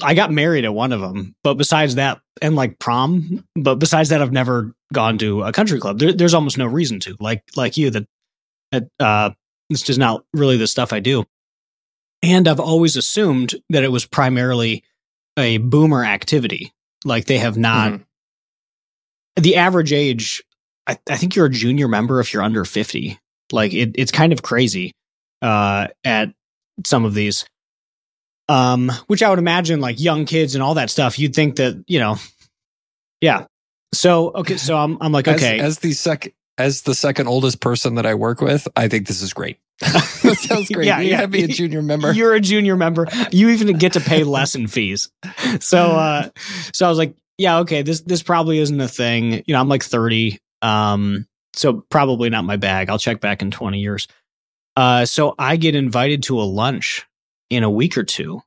[0.02, 4.08] I got married at one of them, but besides that, and like prom, but besides
[4.08, 5.98] that, I've never gone to a country club.
[5.98, 7.16] There, there's almost no reason to.
[7.20, 8.06] Like like you, that
[8.72, 9.30] that uh,
[9.68, 11.24] it's just not really the stuff I do.
[12.22, 14.84] And I've always assumed that it was primarily
[15.36, 16.72] a boomer activity.
[17.04, 17.92] Like they have not.
[17.92, 18.02] Mm-hmm.
[19.36, 20.42] The average age,
[20.90, 23.18] I, I think you're a junior member if you're under fifty.
[23.52, 24.92] Like it, it's kind of crazy
[25.42, 26.32] uh, at
[26.84, 27.44] some of these
[28.50, 31.18] um, which I would imagine like young kids and all that stuff.
[31.18, 32.16] You'd think that you know,
[33.20, 33.46] yeah.
[33.94, 37.60] So okay, so I'm I'm like okay, as, as the second as the second oldest
[37.60, 39.58] person that I work with, I think this is great.
[39.80, 40.86] that sounds great.
[40.86, 41.26] yeah, you yeah.
[41.26, 42.12] be a junior member.
[42.12, 43.06] You're a junior member.
[43.30, 45.10] You even get to pay lesson fees.
[45.60, 46.28] So, uh,
[46.72, 49.44] so I was like, yeah, okay, this this probably isn't a thing.
[49.46, 52.90] You know, I'm like 30, um, so probably not my bag.
[52.90, 54.06] I'll check back in 20 years.
[54.76, 57.06] Uh, so I get invited to a lunch
[57.50, 58.42] in a week or two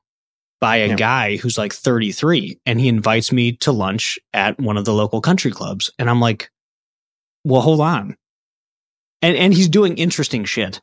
[0.60, 0.96] by a yeah.
[0.96, 5.20] guy who's like 33 and he invites me to lunch at one of the local
[5.20, 6.50] country clubs and I'm like
[7.44, 8.16] well hold on
[9.20, 10.80] and and he's doing interesting shit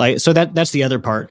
[0.00, 1.30] like so that that's the other part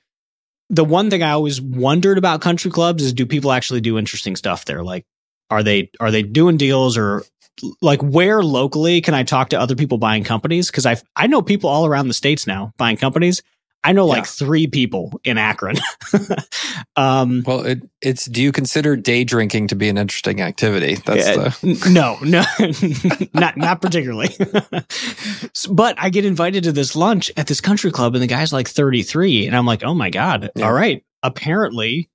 [0.69, 4.37] the one thing I always wondered about country clubs is do people actually do interesting
[4.37, 5.05] stuff there like
[5.49, 7.23] are they are they doing deals or
[7.81, 11.41] like where locally can I talk to other people buying companies because I I know
[11.41, 13.41] people all around the states now buying companies
[13.83, 14.13] I know yeah.
[14.13, 15.77] like three people in Akron.
[16.95, 18.25] um, well, it, it's.
[18.25, 20.95] Do you consider day drinking to be an interesting activity?
[20.95, 21.89] That's uh, the...
[21.89, 22.43] no, no,
[23.39, 24.29] not not particularly.
[25.71, 28.67] but I get invited to this lunch at this country club, and the guy's like
[28.67, 30.51] thirty three, and I'm like, oh my god!
[30.55, 30.65] Yeah.
[30.65, 32.07] All right, apparently,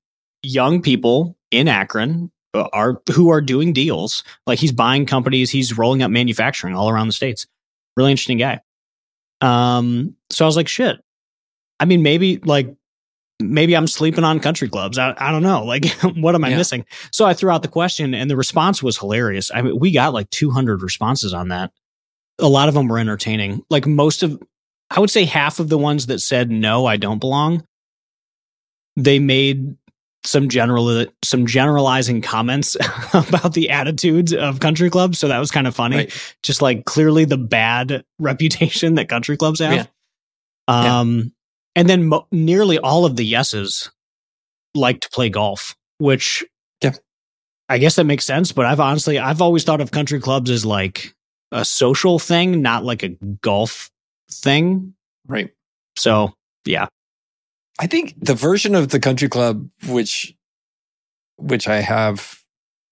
[0.42, 2.30] young people in Akron
[2.72, 4.24] are who are doing deals.
[4.46, 7.46] Like he's buying companies, he's rolling up manufacturing all around the states.
[7.96, 8.60] Really interesting guy.
[9.40, 10.98] Um, so I was like, shit,
[11.78, 12.74] I mean, maybe like
[13.40, 14.98] maybe I'm sleeping on country clubs.
[14.98, 15.64] I, I don't know.
[15.64, 16.56] Like, what am I yeah.
[16.56, 16.84] missing?
[17.12, 19.50] So I threw out the question and the response was hilarious.
[19.54, 21.72] I mean, we got like 200 responses on that.
[22.38, 23.62] A lot of them were entertaining.
[23.70, 24.42] Like most of,
[24.90, 27.66] I would say half of the ones that said, no, I don't belong,
[28.96, 29.76] they made
[30.26, 32.76] some general, some generalizing comments
[33.12, 35.18] about the attitudes of country clubs.
[35.18, 35.96] So that was kind of funny.
[35.96, 36.36] Right.
[36.42, 39.88] Just like clearly the bad reputation that country clubs have.
[40.68, 41.00] Yeah.
[41.00, 41.32] Um,
[41.74, 43.90] and then mo- nearly all of the yeses
[44.74, 46.44] like to play golf, which
[46.82, 46.92] yeah.
[47.68, 48.52] I guess that makes sense.
[48.52, 51.14] But I've honestly, I've always thought of country clubs as like
[51.52, 53.10] a social thing, not like a
[53.40, 53.90] golf
[54.30, 54.94] thing.
[55.26, 55.50] Right.
[55.96, 56.34] So,
[56.64, 56.88] yeah.
[57.78, 60.34] I think the version of the country club, which,
[61.36, 62.42] which I have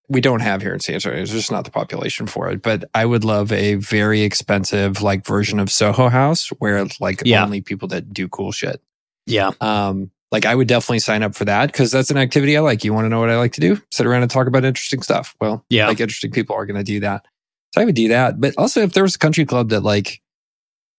[0.09, 1.17] we don't have here in San Antonio.
[1.17, 2.63] There's just not the population for it.
[2.63, 7.43] But I would love a very expensive like version of Soho House where like yeah.
[7.43, 8.83] only people that do cool shit.
[9.27, 9.53] Yeah.
[9.61, 12.85] Um, like I would definitely sign up for that because that's an activity I like.
[12.85, 13.81] You want to know what I like to do?
[13.91, 15.35] Sit around and talk about interesting stuff.
[15.41, 17.25] Well, yeah, like interesting people are going to do that.
[17.73, 18.41] So I would do that.
[18.41, 20.21] But also, if there was a country club that like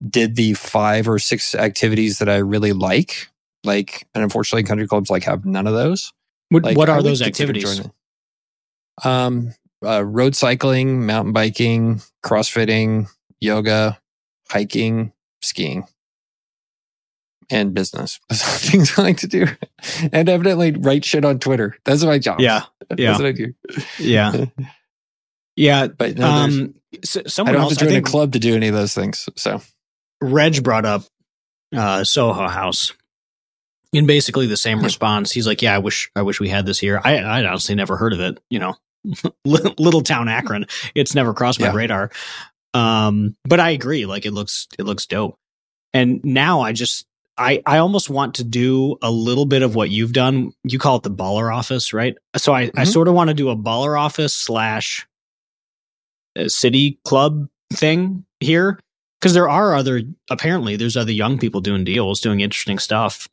[0.09, 3.27] did the five or six activities that I really like,
[3.65, 6.13] like, and unfortunately, country clubs like have none of those.
[6.49, 7.81] What, like, what are those activities?
[9.03, 13.07] Um, uh, road cycling, mountain biking, crossfitting,
[13.39, 13.99] yoga,
[14.49, 15.85] hiking, skiing,
[17.49, 18.19] and business.
[18.31, 19.47] things I like to do.
[20.11, 21.77] And evidently write shit on Twitter.
[21.85, 22.39] That's my job.
[22.39, 22.63] Yeah.
[22.97, 23.17] Yeah.
[23.17, 23.53] That's what I do.
[23.97, 24.45] Yeah.
[25.55, 25.87] yeah.
[25.87, 28.67] But no, um, so, someone I don't have to join a club to do any
[28.67, 29.27] of those things.
[29.37, 29.59] So
[30.21, 31.01] Reg brought up
[31.75, 32.93] uh, Soho House
[33.95, 35.31] in basically the same response.
[35.31, 37.01] He's like, "Yeah, I wish I wish we had this here.
[37.03, 38.39] I I honestly never heard of it.
[38.49, 38.75] You know,
[39.45, 40.65] little town Akron.
[40.93, 41.75] It's never crossed my yeah.
[41.75, 42.11] radar.
[42.73, 44.05] Um, but I agree.
[44.05, 45.37] Like it looks, it looks dope.
[45.93, 47.05] And now I just,
[47.37, 50.51] I, I almost want to do a little bit of what you've done.
[50.63, 52.15] You call it the baller office, right?
[52.35, 52.79] So I, mm-hmm.
[52.79, 55.07] I sort of want to do a baller office slash
[56.37, 58.79] uh, city club thing here.
[59.21, 63.27] Cause there are other, apparently there's other young people doing deals, doing interesting stuff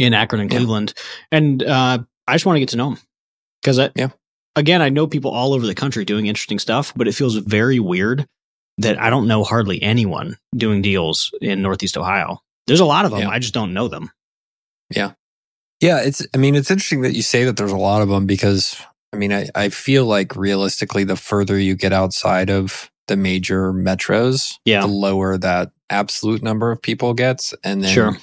[0.00, 0.94] in Akron and Cleveland.
[0.96, 1.38] Yeah.
[1.38, 2.98] And, uh, I just want to get to know them
[3.62, 4.08] because I, Yeah.
[4.56, 7.78] again, I know people all over the country doing interesting stuff, but it feels very
[7.80, 8.26] weird
[8.78, 12.38] that I don't know hardly anyone doing deals in Northeast Ohio.
[12.66, 13.20] There's a lot of them.
[13.20, 13.30] Yeah.
[13.30, 14.10] I just don't know them.
[14.94, 15.12] Yeah,
[15.80, 16.00] Yeah.
[16.02, 16.26] it's.
[16.34, 18.76] I mean, it's interesting that you say that there's a lot of them because
[19.12, 23.72] I mean, I, I feel like realistically, the further you get outside of the major
[23.72, 24.82] metros, Yeah.
[24.82, 28.16] the lower that absolute number of people gets, and then Sure.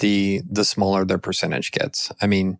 [0.00, 2.10] The the smaller their percentage gets.
[2.20, 2.58] I mean,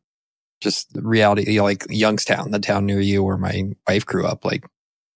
[0.60, 4.44] just reality, you know, like Youngstown, the town near you where my wife grew up,
[4.44, 4.64] like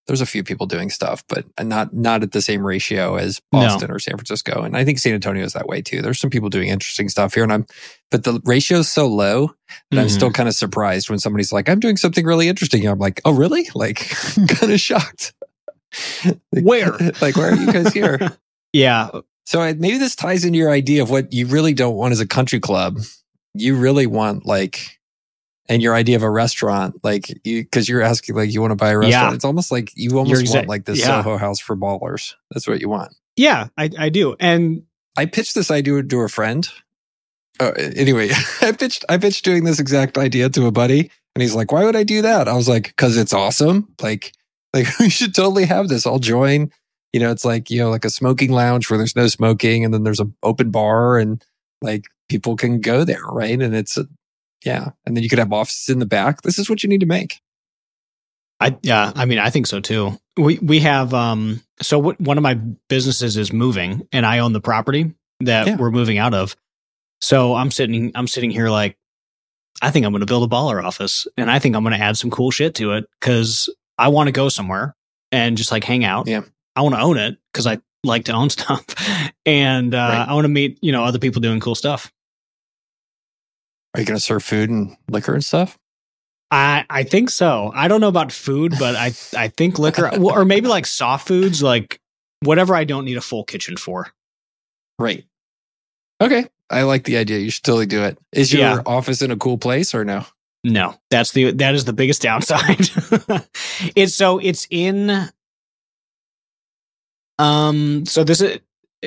[0.06, 3.60] there's a few people doing stuff, but not not at the same ratio as No.
[3.60, 4.62] Boston or San Francisco.
[4.62, 6.02] And I think San Antonio is that way too.
[6.02, 7.66] There's some people doing interesting stuff here, and I'm,
[8.10, 9.54] but the ratio is so low
[9.90, 10.10] that I'm Mhm.
[10.10, 13.32] still kind of surprised when somebody's like, "I'm doing something really interesting." I'm like, "Oh,
[13.32, 15.32] really?" Like, I'm kind of shocked.
[16.52, 16.92] Like, Where?
[17.20, 18.18] like, where are you guys here?
[18.72, 19.10] yeah.
[19.44, 22.26] So maybe this ties into your idea of what you really don't want as a
[22.26, 23.00] country club.
[23.52, 24.98] You really want like,
[25.68, 28.76] and your idea of a restaurant, like you, because you're asking like you want to
[28.76, 29.33] buy a restaurant.
[29.33, 29.35] Yeah.
[29.35, 31.22] It's almost like you almost You're want like this yeah.
[31.22, 32.35] Soho House for ballers.
[32.50, 33.14] That's what you want.
[33.37, 34.37] Yeah, I, I do.
[34.40, 34.85] And
[35.16, 36.68] I pitched this idea to a friend.
[37.61, 38.30] Oh, anyway,
[38.62, 41.85] I pitched I pitched doing this exact idea to a buddy, and he's like, "Why
[41.85, 43.94] would I do that?" I was like, "Cause it's awesome.
[44.00, 44.33] Like,
[44.72, 46.07] like we should totally have this.
[46.07, 46.70] I'll join."
[47.14, 49.94] You know, it's like you know, like a smoking lounge where there's no smoking, and
[49.94, 51.40] then there's an open bar, and
[51.81, 53.62] like people can go there, right?
[53.62, 54.07] And it's a,
[54.64, 56.42] yeah, and then you could have offices in the back.
[56.42, 57.40] This is what you need to make.
[58.59, 60.18] I yeah, I mean, I think so too.
[60.37, 62.55] We we have um so what one of my
[62.88, 65.77] businesses is moving and I own the property that Yeah.
[65.77, 66.57] we're moving out of.
[67.20, 68.96] So I'm sitting I'm sitting here like
[69.83, 72.05] I think I'm going to build a baller office and I think I'm going to
[72.05, 74.96] add some cool shit to it cuz I want to go somewhere
[75.31, 76.27] and just like hang out.
[76.27, 76.42] Yeah.
[76.76, 78.84] I want to own it cuz I like to own stuff.
[79.46, 80.26] And uh Right.
[80.28, 82.12] I want to meet, you know, other people doing cool stuff.
[83.94, 85.78] Are you going to serve food and liquor and stuff?
[86.50, 87.70] I I think so.
[87.74, 91.62] I don't know about food, but I I think liquor or maybe like soft foods,
[91.62, 92.00] like
[92.40, 94.08] whatever I don't need a full kitchen for.
[94.98, 95.24] Right.
[96.20, 96.46] Okay.
[96.70, 97.38] I like the idea.
[97.38, 98.18] You should totally do it.
[98.32, 98.82] Is your Yeah.
[98.87, 100.24] office in a cool place or no?
[100.64, 102.78] No, that's the that is the biggest downside.
[103.94, 105.28] it's so it's in.
[107.38, 108.07] Um.
[108.07, 108.59] So this is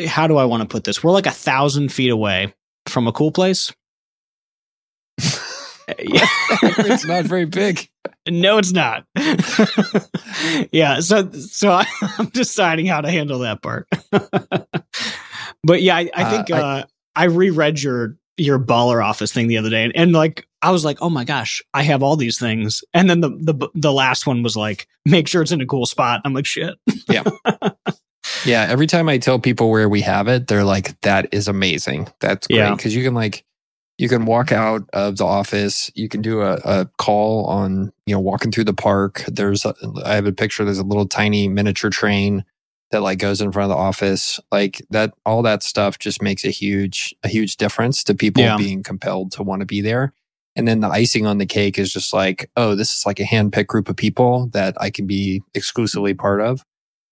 [0.07, 1.03] how do I want to put this?
[1.03, 2.53] We're like a thousand feet away
[2.87, 3.73] from a cool place.
[5.19, 5.25] yeah.
[6.61, 7.87] it's not very big.
[8.29, 9.05] No, it's not.
[10.73, 11.85] yeah, so so I,
[12.17, 13.87] I'm deciding how to handle that part.
[15.63, 16.83] but yeah, I, I Uh, think I- uh,
[17.15, 20.83] I reread your your baller office thing the other day, and, and like I was
[20.83, 24.27] like, oh my gosh, I have all these things, and then the the the last
[24.27, 26.19] one was like, make sure it's in a cool spot.
[26.25, 26.75] I'm like, shit.
[27.09, 27.23] Yeah.
[28.45, 32.07] Every time I tell people where we have it, they're like, that is amazing.
[32.19, 32.57] That's great.
[32.57, 32.75] Yeah.
[32.75, 33.43] Cause you can like,
[33.97, 35.89] you can walk out of the office.
[35.95, 39.23] You can do a, a call on, you know, walking through the park.
[39.27, 39.73] There's, a,
[40.05, 40.63] I have a picture.
[40.63, 42.45] There's a little tiny miniature train
[42.91, 44.39] that like goes in front of the office.
[44.51, 48.55] Like that, all that stuff just makes a huge, a huge difference to people Yeah.
[48.57, 50.13] being compelled to want to be there.
[50.55, 53.23] And then the icing on the cake is just like, oh, this is like a
[53.23, 56.63] handpicked group of people that I can be exclusively part of.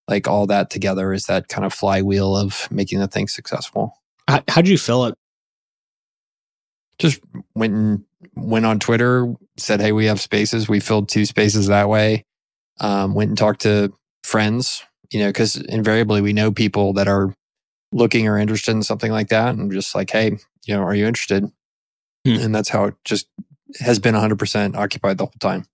[0.07, 3.99] Like all that together is that kind of flywheel of making the thing successful.
[4.27, 5.15] How, how'd you fill it?
[6.99, 7.21] Just
[7.55, 8.03] went and
[8.35, 10.69] went on Twitter, said, Hey, we have spaces.
[10.69, 12.25] We filled two spaces that way.
[12.79, 17.33] Um, went and talked to friends, you know, because invariably we know people that are
[17.91, 19.55] looking or interested in something like that.
[19.55, 21.43] And just like, Hey, you know, are you interested?
[22.25, 22.35] Hmm.
[22.35, 23.27] And that's how it just
[23.79, 25.65] has been 100% occupied the whole time.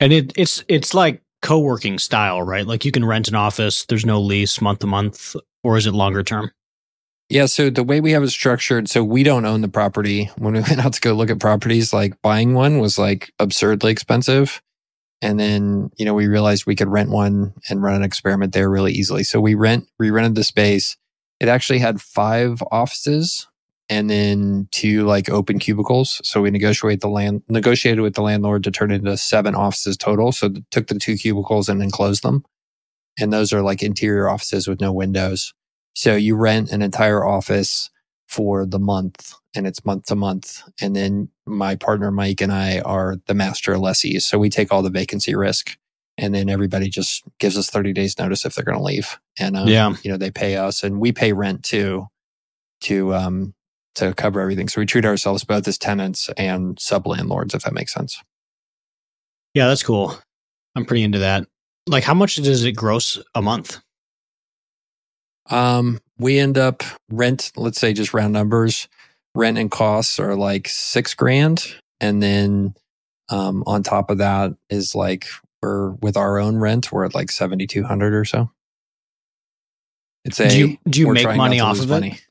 [0.00, 2.66] And it it's it's like co-working style, right?
[2.66, 3.84] Like you can rent an office.
[3.84, 6.50] There's no lease month to month, or is it longer term?
[7.28, 7.46] Yeah.
[7.46, 10.30] So the way we have it structured, so we don't own the property.
[10.38, 13.92] When we went out to go look at properties, like buying one was like absurdly
[13.92, 14.62] expensive.
[15.20, 18.68] And then, you know, we realized we could rent one and run an experiment there
[18.68, 19.22] really easily.
[19.22, 20.96] So we rent, we rented the space.
[21.38, 23.46] It actually had five offices
[23.92, 26.18] and then two like open cubicles.
[26.24, 29.98] So we negotiate the land, negotiated with the landlord to turn it into seven offices
[29.98, 30.32] total.
[30.32, 32.42] So took the two cubicles and enclosed them.
[33.20, 35.52] And those are like interior offices with no windows.
[35.94, 37.90] So you rent an entire office
[38.28, 40.62] for the month and it's month to month.
[40.80, 44.24] And then my partner, Mike and I are the master lessees.
[44.24, 45.76] So we take all the vacancy risk
[46.16, 49.18] and then everybody just gives us 30 days notice if they're going to leave.
[49.38, 49.92] And, um, Yeah.
[50.02, 52.06] you know, they pay us and we pay rent too,
[52.82, 53.52] to, um,
[53.96, 54.68] to cover everything.
[54.68, 58.22] So we treat ourselves both as tenants and sub landlords, if that makes sense.
[59.54, 60.18] Yeah, that's cool.
[60.74, 61.46] I'm pretty into that.
[61.86, 63.80] Like, how much does it gross a month?
[65.50, 68.88] Um, we end up rent, let's say just round numbers,
[69.34, 71.74] rent and costs are like six grand.
[72.00, 72.74] And then
[73.28, 75.26] um, on top of that is like
[75.60, 78.50] we're with our own rent, we're at like 7,200 or so.
[80.24, 82.12] It's a, do you, do you make money off of money.
[82.12, 82.26] it?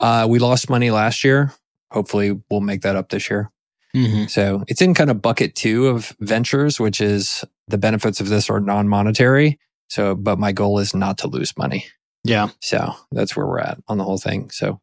[0.00, 1.52] Uh, we lost money last year.
[1.90, 3.50] Hopefully we'll make that up this year.
[3.94, 4.26] Mm-hmm.
[4.26, 8.50] So it's in kind of bucket two of ventures, which is the benefits of this
[8.50, 9.58] are non monetary.
[9.88, 11.86] So, but my goal is not to lose money.
[12.24, 12.48] Yeah.
[12.60, 14.50] So that's where we're at on the whole thing.
[14.50, 14.80] So,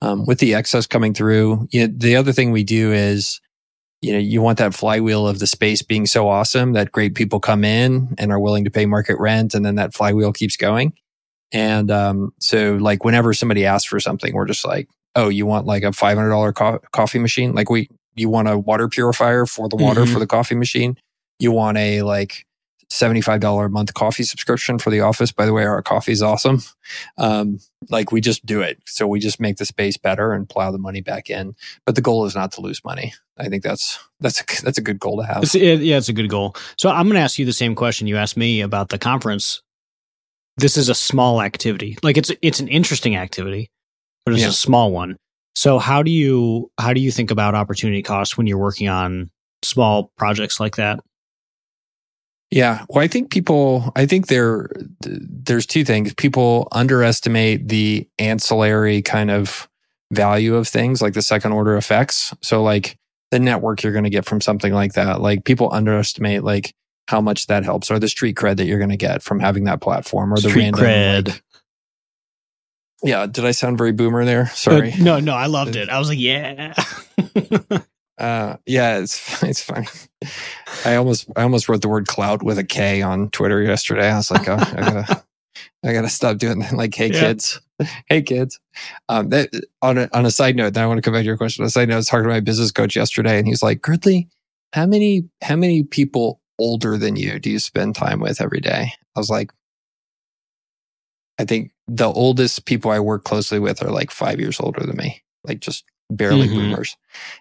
[0.00, 3.40] um, with the excess coming through, you know, the other thing we do is,
[4.02, 7.40] you know, you want that flywheel of the space being so awesome that great people
[7.40, 9.54] come in and are willing to pay market rent.
[9.54, 10.92] And then that flywheel keeps going.
[11.52, 15.66] And, um, so like whenever somebody asks for something, we're just like, Oh, you want
[15.66, 17.54] like a $500 co- coffee machine?
[17.54, 20.12] Like we, you want a water purifier for the water Mhm.
[20.12, 20.96] for the coffee machine.
[21.38, 22.44] You want a like
[22.92, 25.32] $75 a month coffee subscription for the office.
[25.32, 26.62] By the way, our coffee is awesome.
[27.18, 27.58] Um,
[27.90, 28.78] like we just do it.
[28.86, 31.56] So we just make the space better and plow the money back in.
[31.84, 33.12] But the goal is not to lose money.
[33.38, 35.42] I think that's, that's, a, that's a good goal to have.
[35.42, 36.54] It's, it, yeah, it's a good goal.
[36.78, 39.62] So I'm going to ask you the same question you asked me about the conference.
[40.58, 41.98] This is a small activity.
[42.02, 43.70] Like it's it's an interesting activity,
[44.24, 44.48] but it's Yeah.
[44.48, 45.16] a small one.
[45.54, 49.30] So how do you how do you think about opportunity costs when you're working on
[49.62, 51.00] small projects like that?
[52.50, 52.84] Yeah.
[52.88, 54.68] Well, I think people, I think there,
[55.00, 56.14] there's two things.
[56.14, 59.68] People underestimate the ancillary kind of
[60.12, 62.32] value of things like the second order effects.
[62.42, 62.96] So like
[63.32, 65.20] the network you're going to get from something like that.
[65.20, 66.72] Like people underestimate like
[67.08, 69.64] how much that helps or the street cred that you're going to get from having
[69.64, 70.84] that platform or the Street random.
[70.84, 71.28] cred.
[71.28, 71.42] like-
[73.02, 73.26] yeah.
[73.26, 74.46] Did I sound very boomer there?
[74.48, 74.92] Sorry.
[74.92, 75.88] Uh, no, no, I loved it.
[75.90, 76.74] I was like, yeah.
[78.18, 79.86] Uh, yeah, it's it's funny.
[80.86, 84.08] I almost I almost wrote the word clout with a K on Twitter yesterday.
[84.10, 85.24] I was like, oh, I gotta
[85.84, 86.72] I gotta stop doing that.
[86.72, 87.20] Like, hey Yeah.
[87.20, 87.60] kids,
[88.06, 88.58] hey kids.
[89.10, 89.50] Um, that,
[89.82, 91.62] on a, on a side note, then I want to come back to your question.
[91.62, 93.82] On a side note, I was talking to my business coach yesterday, and he's like,
[93.82, 94.28] Girdley,
[94.72, 98.92] how many how many people older than you do you spend time with every day?
[99.14, 99.50] I was like,
[101.38, 104.96] I think the oldest people I work closely with are like five years older than
[104.96, 106.54] me, like just barely Mhm.
[106.54, 106.96] boomers.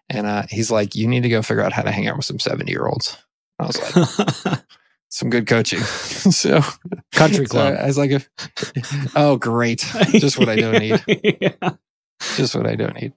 [0.09, 2.25] And uh, he's like, you need to go figure out how to hang out with
[2.25, 3.17] some 70 year olds.
[3.59, 4.59] I was like,
[5.09, 5.79] some good coaching.
[5.79, 6.61] so,
[7.13, 7.77] Country so club.
[7.79, 8.27] I was like,
[9.15, 9.79] oh, great.
[10.11, 11.03] Just what I don't need.
[11.41, 11.71] yeah.
[12.35, 13.13] Just what I don't need.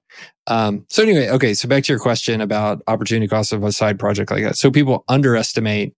[0.47, 1.55] Um, so anyway, okay.
[1.55, 4.57] So back to your question about opportunity cost of a side project like that.
[4.57, 5.95] So people underestimate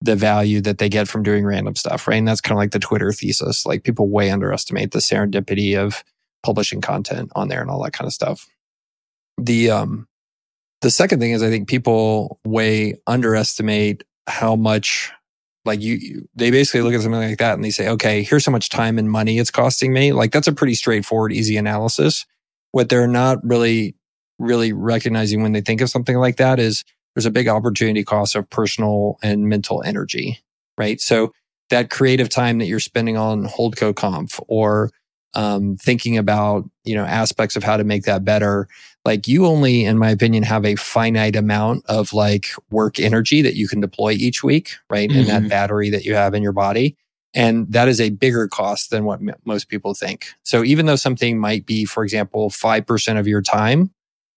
[0.00, 2.16] the value that they get from doing random stuff, right?
[2.16, 3.66] And that's kind of like the Twitter thesis.
[3.66, 6.02] Like people way underestimate the serendipity of
[6.42, 8.46] publishing content on there and all that kind of stuff.
[9.36, 10.06] The um
[10.80, 15.12] the second thing is I think people way underestimate how much
[15.66, 18.46] like you, you they basically look at something like that and they say, okay, here's
[18.46, 20.12] how much time and money it's costing me.
[20.12, 22.24] Like that's a pretty straightforward, easy analysis.
[22.72, 23.94] What they're not really,
[24.38, 28.34] really recognizing when they think of something like that is there's a big opportunity cost
[28.36, 30.38] of personal and mental energy,
[30.78, 31.00] right?
[31.00, 31.32] So
[31.70, 34.90] that creative time that you're spending on Holdco Conf or
[35.34, 38.66] um, thinking about, you know, aspects of how to make that better.
[39.04, 43.54] Like you only, in my opinion, have a finite amount of like work energy that
[43.54, 45.08] you can deploy each week, right?
[45.10, 45.48] And that Mhm.
[45.48, 46.96] battery that you have in your body.
[47.34, 50.26] And that is a bigger cost than what m- most people think.
[50.42, 53.90] So even though something might be, for example, 5% of your time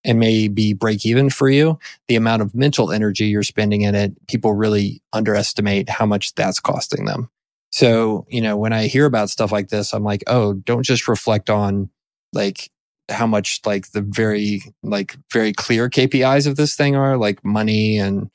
[0.03, 3.95] and may be break even for you, the amount of mental energy you're spending in
[3.95, 7.29] it, people really underestimate how much that's costing them.
[7.71, 11.07] So, you know, when I hear about stuff like this, I'm like, oh, don't just
[11.07, 11.89] reflect on
[12.31, 12.69] like
[13.09, 17.97] how much like the very, like very clear KPIs of this thing are, like money
[17.97, 18.29] and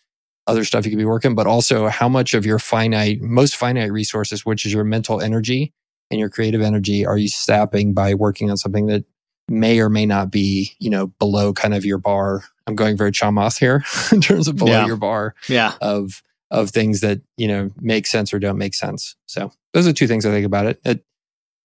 [0.49, 3.93] other stuff you could be working, but also how much of your finite, most finite
[3.93, 5.73] resources, which is your mental energy
[6.11, 9.05] and your creative energy, are you sapping by working on something that
[9.51, 12.43] may or may not be, you know, below kind of your bar.
[12.67, 14.87] I'm going very chamath here in terms of below Yeah.
[14.87, 15.75] your bar Yeah.
[15.81, 19.17] of of things that you know make sense or don't make sense.
[19.27, 20.81] So those are two things I think about it.
[20.85, 21.05] it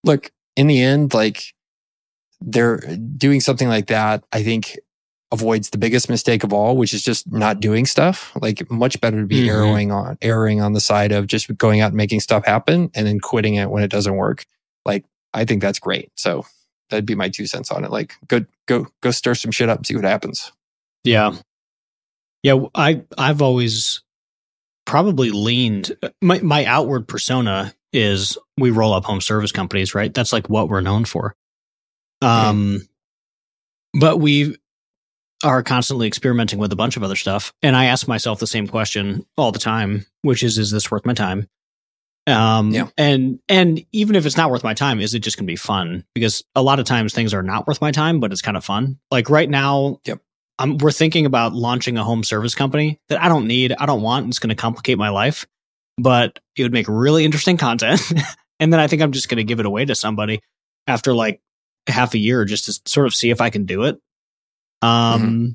[0.03, 1.53] look, in the end, like
[2.41, 2.77] they're
[3.17, 4.23] doing something like that.
[4.33, 4.77] I think
[5.33, 8.31] avoids the biggest mistake of all, which is just not doing stuff.
[8.39, 9.47] Like much better to be Mhm.
[9.49, 13.05] erring on erring on the side of just going out and making stuff happen and
[13.07, 14.45] then quitting it when it doesn't work.
[14.85, 15.03] Like
[15.33, 16.11] I think that's great.
[16.15, 16.45] So
[16.89, 17.91] that'd be my two cents on it.
[17.91, 20.51] Like go go go stir some shit up and see what happens.
[21.03, 21.35] Yeah.
[22.43, 24.01] Yeah, I I've always
[24.85, 30.13] probably leaned my my outward persona is we roll up home service companies, right?
[30.13, 31.35] That's like what we're known for.
[32.21, 32.81] Um
[33.99, 34.57] but we
[35.43, 38.67] are constantly experimenting with a bunch of other stuff and I ask myself the same
[38.67, 41.47] question all the time, which is is this worth my time?
[42.25, 42.87] Um Yeah.
[42.97, 45.57] and and even if it's not worth my time, is it just going to be
[45.57, 46.05] fun?
[46.15, 48.63] Because a lot of times things are not worth my time, but it's kind of
[48.63, 48.97] fun.
[49.11, 50.19] Like right now, Yep.
[50.59, 54.03] I'm, we're thinking about launching a home service company that I don't need, I don't
[54.03, 54.27] want.
[54.27, 55.45] It's going to complicate my life,
[55.97, 57.99] but it would make really interesting content.
[58.59, 60.41] and then I think I'm just going to give it away to somebody
[60.87, 61.41] after like
[61.87, 63.99] half a year just to sort of see if I can do it.
[64.83, 65.47] Um, mm-hmm.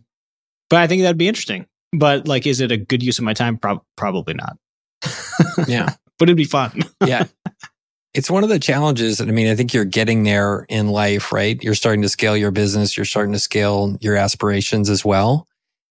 [0.70, 1.66] but I think that'd be interesting.
[1.92, 3.58] But like, is it a good use of my time?
[3.58, 4.58] Pro- probably not.
[5.68, 6.82] yeah, but it'd be fun.
[7.04, 7.24] yeah,
[8.14, 9.20] it's one of the challenges.
[9.20, 11.62] I mean, I think you're getting there in life, right?
[11.62, 12.96] You're starting to scale your business.
[12.96, 15.46] You're starting to scale your aspirations as well.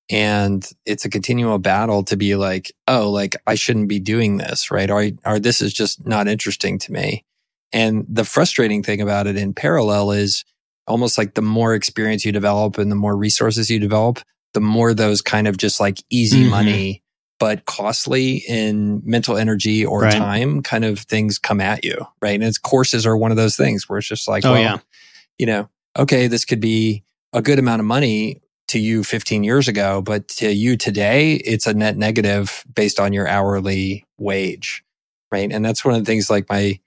[0.09, 4.71] And it's a continual battle to be like, oh, like I shouldn't be doing this,
[4.71, 4.89] right?
[4.89, 7.25] Or, or this is just not interesting to me.
[7.73, 10.45] And the frustrating thing about it in parallel is
[10.87, 14.19] almost like the more experience you develop and the more resources you develop,
[14.53, 16.51] the more those kind of just like easy mm-hmm.
[16.51, 17.03] money
[17.39, 20.13] but costly in mental energy or right.
[20.13, 22.35] time kind of things come at you, right?
[22.35, 24.77] And it's courses are one of those things where it's just like, oh, well, yeah.
[25.37, 29.67] you know, okay, this could be a good amount of money to you 15 years
[29.67, 34.83] ago, but to you today, it's a net negative based on your hourly wage,
[35.31, 35.51] right?
[35.51, 36.79] And that's one of the things like my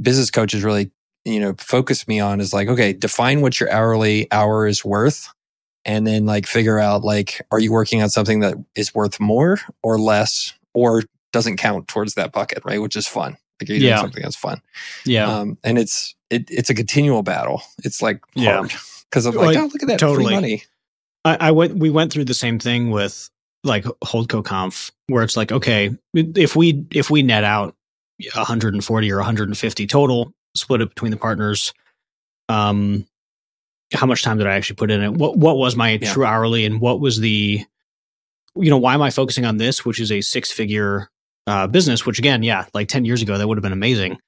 [0.00, 0.90] business coach coaches really,
[1.26, 5.28] you know, focus me on is like, okay, define what your hourly hour is worth.
[5.84, 9.58] And then like figure out like are you working on something that is worth more
[9.82, 11.02] or less or
[11.32, 12.80] doesn't count towards that bucket right?
[12.80, 13.36] Which is fun.
[13.60, 13.96] Like you're yeah.
[13.96, 14.60] doing something that's fun.
[15.04, 15.28] Yeah.
[15.28, 17.62] Um, and it's it, it's a continual battle.
[17.84, 18.72] It's like hard
[19.10, 19.28] because yeah.
[19.28, 20.26] of like, like oh look at that totally.
[20.26, 20.62] free money.
[21.24, 23.30] I, I went we went through the same thing with
[23.64, 27.74] like holdco conf where it's like okay if we if we net out
[28.34, 31.72] 140 or 150 total split it between the partners
[32.48, 33.06] um
[33.94, 35.12] how much time did I actually put in it?
[35.12, 36.12] What what was my yeah.
[36.12, 37.64] true hourly and what was the
[38.56, 41.10] you know, why am I focusing on this, which is a six figure
[41.46, 44.18] uh, business, which again, yeah, like 10 years ago, that would have been amazing.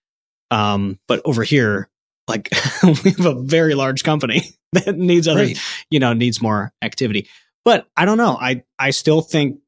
[0.51, 1.89] Um, but over here,
[2.29, 2.51] like
[2.83, 5.59] we have a very large company that needs other, right.
[5.91, 7.29] you know, needs more activity.
[7.65, 8.37] But I don't know.
[8.39, 9.61] I, I still think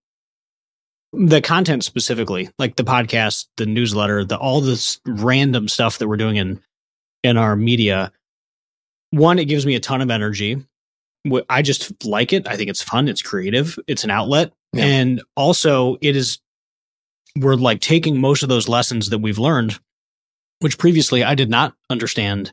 [1.12, 6.16] the content specifically, like the podcast, the newsletter, the all this random stuff that we're
[6.16, 6.61] doing in
[7.22, 8.12] in our media,
[9.11, 10.64] one, it gives me a ton of energy.
[11.48, 12.48] I just like it.
[12.48, 13.08] I think it's fun.
[13.08, 13.78] It's creative.
[13.86, 14.52] It's an outlet.
[14.72, 14.84] Yeah.
[14.84, 16.38] And also, it is,
[17.36, 19.78] we're like taking most of those lessons that we've learned,
[20.61, 22.52] which previously I did not understand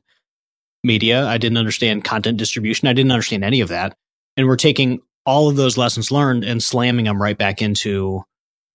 [0.83, 1.25] media.
[1.25, 2.87] I didn't understand content distribution.
[2.87, 3.95] I didn't understand any of that.
[4.35, 8.23] And we're taking all of those lessons learned and slamming them right back into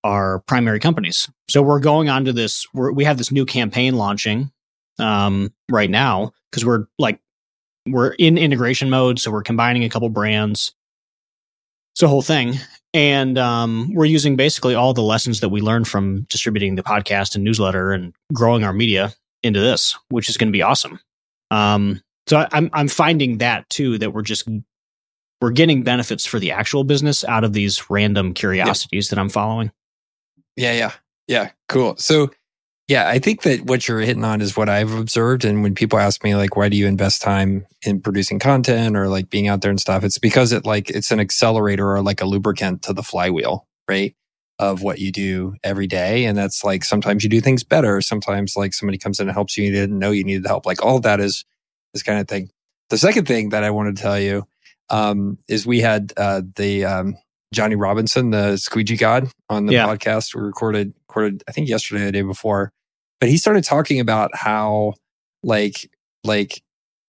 [0.05, 1.29] our primary companies.
[1.49, 4.51] So we're going on to this, we have this new campaign launching
[4.99, 7.21] um, right now because we're like
[7.87, 10.73] we're in integration mode, so we're combining a couple brands.
[11.95, 12.55] It's a whole thing.
[12.95, 17.35] And um, we're using basically all the lessons that we learned from distributing the podcast
[17.35, 21.01] and newsletter and growing our media into this, which is going to be awesome.
[21.51, 24.49] Um, so I, I'm I'm finding that too that we're just
[25.41, 29.15] we're getting benefits for the actual business out of these random curiosities yeah.
[29.15, 29.73] that I'm following.
[30.57, 30.93] Yeah, yeah,
[31.27, 31.51] yeah.
[31.69, 31.97] Cool.
[31.97, 32.31] So
[32.89, 35.45] yeah, I think that what you're hitting on is what I've observed.
[35.45, 39.09] And when people ask me, like, why do you invest time in producing content or
[39.09, 40.05] like being out there and stuff?
[40.05, 44.15] It's because it like, it's an accelerator or like a lubricant to the flywheel, right?
[44.59, 46.27] Of what you do every day.
[46.27, 48.01] And that's like, sometimes you do things better.
[48.01, 49.65] Sometimes like somebody comes in and helps you.
[49.65, 50.67] You didn't know you needed help.
[50.67, 51.45] Like all that is
[51.95, 52.51] this kind of thing.
[52.91, 54.47] The second thing that I want to tell you,
[54.91, 57.17] um, is we had, uh, the, um,
[57.53, 59.87] Johnny Robinson, the squeegee god on the yeah.
[59.87, 60.35] podcast.
[60.35, 62.73] We recorded, recorded, I think yesterday, the day before.
[63.21, 64.95] But he started talking about how
[65.43, 65.91] like,
[66.25, 66.63] like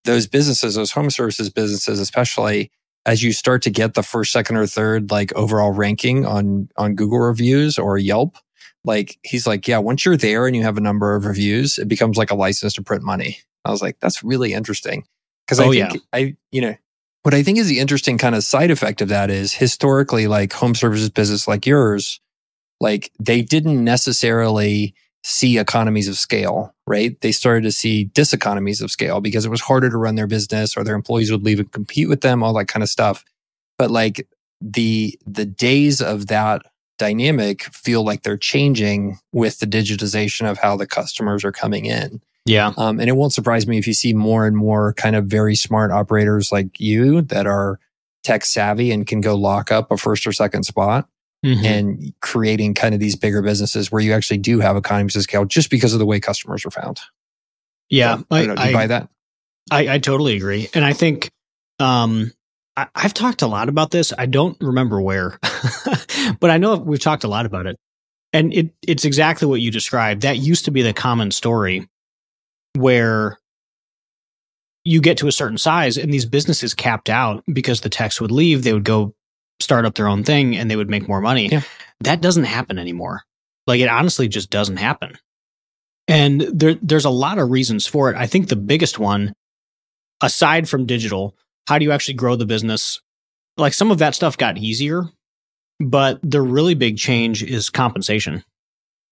[0.03, 2.71] those businesses, those home services businesses, especially
[3.05, 6.95] as you start to get the first, second, or third, like overall ranking on, on
[6.95, 8.37] Google reviews or Yelp,
[8.85, 11.87] like he's like, yeah, once you're there and you have a number of reviews, it
[11.87, 13.39] becomes like a license to print money.
[13.65, 15.05] I was like, that's really interesting.
[15.47, 15.99] Cause I oh, think yeah.
[16.11, 16.75] I, you know,
[17.24, 20.53] what I think is the interesting kind of side effect of that is historically, like
[20.53, 22.19] home services business like yours,
[22.80, 24.93] like they didn't necessarily
[25.24, 27.19] see economies of scale, right?
[27.21, 30.76] They started to see diseconomies of scale because it was harder to run their business
[30.76, 33.24] or their employees would leave and compete with them, all that kind of stuff.
[33.78, 34.28] But like
[34.59, 36.61] the the days of that
[36.97, 42.21] dynamic feel like they're changing with the digitization of how the customers are coming in.
[42.45, 42.73] Yeah.
[42.77, 45.55] Um, and it won't surprise me if you see more and more kind of very
[45.55, 47.79] smart operators like you that are
[48.23, 51.07] tech savvy and can go lock up a first or second spot
[51.45, 51.65] mm-hmm.
[51.65, 55.45] and creating kind of these bigger businesses where you actually do have economies of scale
[55.45, 56.99] just because of the way customers are found.
[57.89, 58.17] Yeah.
[58.17, 59.09] So, I, I know, do you I, buy that?
[59.71, 60.69] I, I totally agree.
[60.73, 61.29] And I think,
[61.79, 62.31] um,
[62.75, 64.11] I, I've talked a lot about this.
[64.17, 65.39] I don't remember where,
[66.39, 67.77] but I know we've talked a lot about it.
[68.33, 70.23] And it, it's exactly what you described.
[70.23, 71.87] That used to be the common story
[72.76, 73.39] where
[74.86, 78.32] you get to a certain size and these businesses capped out because the techs would
[78.32, 79.13] leave, they would go
[79.59, 81.47] start up their own thing and they would make more money.
[81.47, 81.61] Yeah.
[82.01, 83.21] That doesn't happen anymore.
[83.65, 85.17] Like it honestly just doesn't happen.
[86.07, 88.17] And there, there's a lot of reasons for it.
[88.17, 89.34] I think the biggest one,
[90.21, 91.36] aside from digital,
[91.67, 92.99] how do you actually grow the business?
[93.55, 95.03] Like some of that stuff got easier,
[95.80, 98.43] but the really big change is compensation.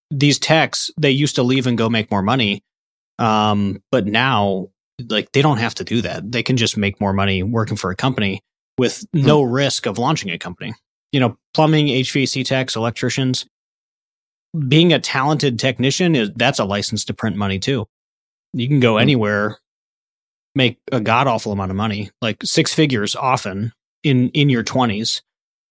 [0.10, 2.62] These techs, they used to leave and go make more money.
[3.22, 4.70] Um, but now,
[5.10, 6.32] like, they don't have to do that.
[6.32, 8.42] They can just make more money working for a company
[8.80, 9.52] with no hmm.
[9.52, 10.74] risk of launching a company.
[11.12, 13.46] You know, plumbing, HVAC techs, electricians,
[14.68, 17.86] being a talented technician is that's a license to print money too.
[18.54, 19.02] You can go hmm.
[19.02, 19.60] anywhere,
[20.56, 23.72] make a god awful amount of money, like six figures often
[24.04, 25.22] in in your twenties,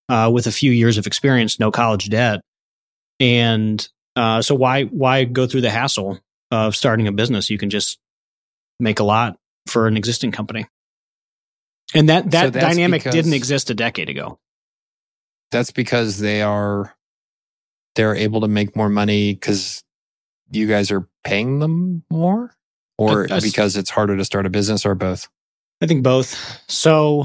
[0.09, 2.41] uh, with a few years of experience, no college debt,
[3.19, 6.21] and uh, so why why go through the hassle
[6.51, 7.51] of starting a business?
[7.51, 7.99] You can just
[8.79, 10.67] make a lot for an existing company,
[11.95, 14.39] and that that so dynamic didn't exist a decade ago.
[15.51, 16.95] That's because they are
[17.97, 19.83] they're able to make more money because
[20.51, 22.55] you guys are paying them more
[23.01, 25.29] or because it's harder to start a business or both?
[25.81, 26.37] I think both.
[26.69, 27.25] So,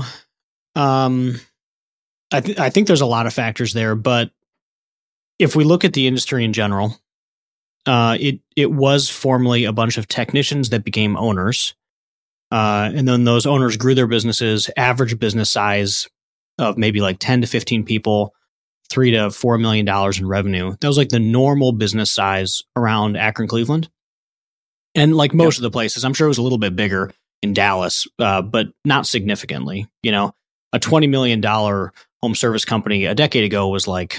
[0.75, 1.39] um,
[2.31, 4.31] I, th- I think there's a lot of factors there, but
[5.37, 6.97] if we look at the industry in general,
[7.85, 11.75] uh, it it was formerly a bunch of technicians that became owners,
[12.51, 14.69] uh, and then those owners grew their businesses.
[14.77, 16.07] Average business size
[16.57, 18.33] of maybe like ten to fifteen people
[18.89, 20.75] three to four million dollars in revenue.
[20.79, 23.89] That was like the normal business size around Akron, Cleveland,
[24.93, 25.59] and like most yep.
[25.59, 26.03] of the places.
[26.03, 27.11] I'm sure it was a little bit bigger
[27.41, 29.87] in Dallas, uh, but not significantly.
[30.03, 30.33] You know,
[30.73, 34.17] a twenty million dollar home service company a decade ago was like,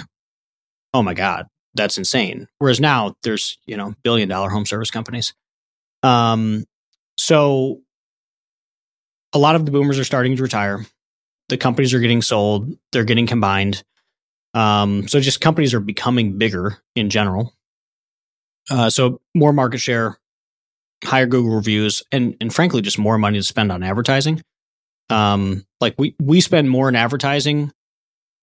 [0.94, 1.46] oh my god,
[1.76, 2.48] that's insane.
[2.58, 5.34] Whereas now there's you know billion dollar home service companies.
[6.02, 6.64] Um,
[7.18, 7.80] so
[9.32, 10.84] a lot of the boomers are starting to retire.
[11.48, 12.76] The companies are getting sold.
[12.92, 13.82] They're getting combined.
[14.54, 17.52] Um, so just companies are becoming bigger in general.
[18.70, 20.18] Uh, so more market share,
[21.04, 24.42] higher Google reviews, and and frankly, just more money to spend on advertising.
[25.10, 27.72] Um, like we we spend more in advertising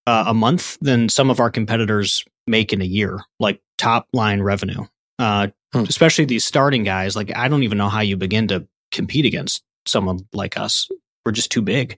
[0.07, 4.41] uh, a month than some of our competitors make in a year, like top line
[4.41, 4.85] revenue.
[5.19, 5.81] Uh, hmm.
[5.81, 7.15] Especially these starting guys.
[7.15, 10.87] Like I don't even know how you begin to compete against someone like us.
[11.25, 11.97] We're just too big.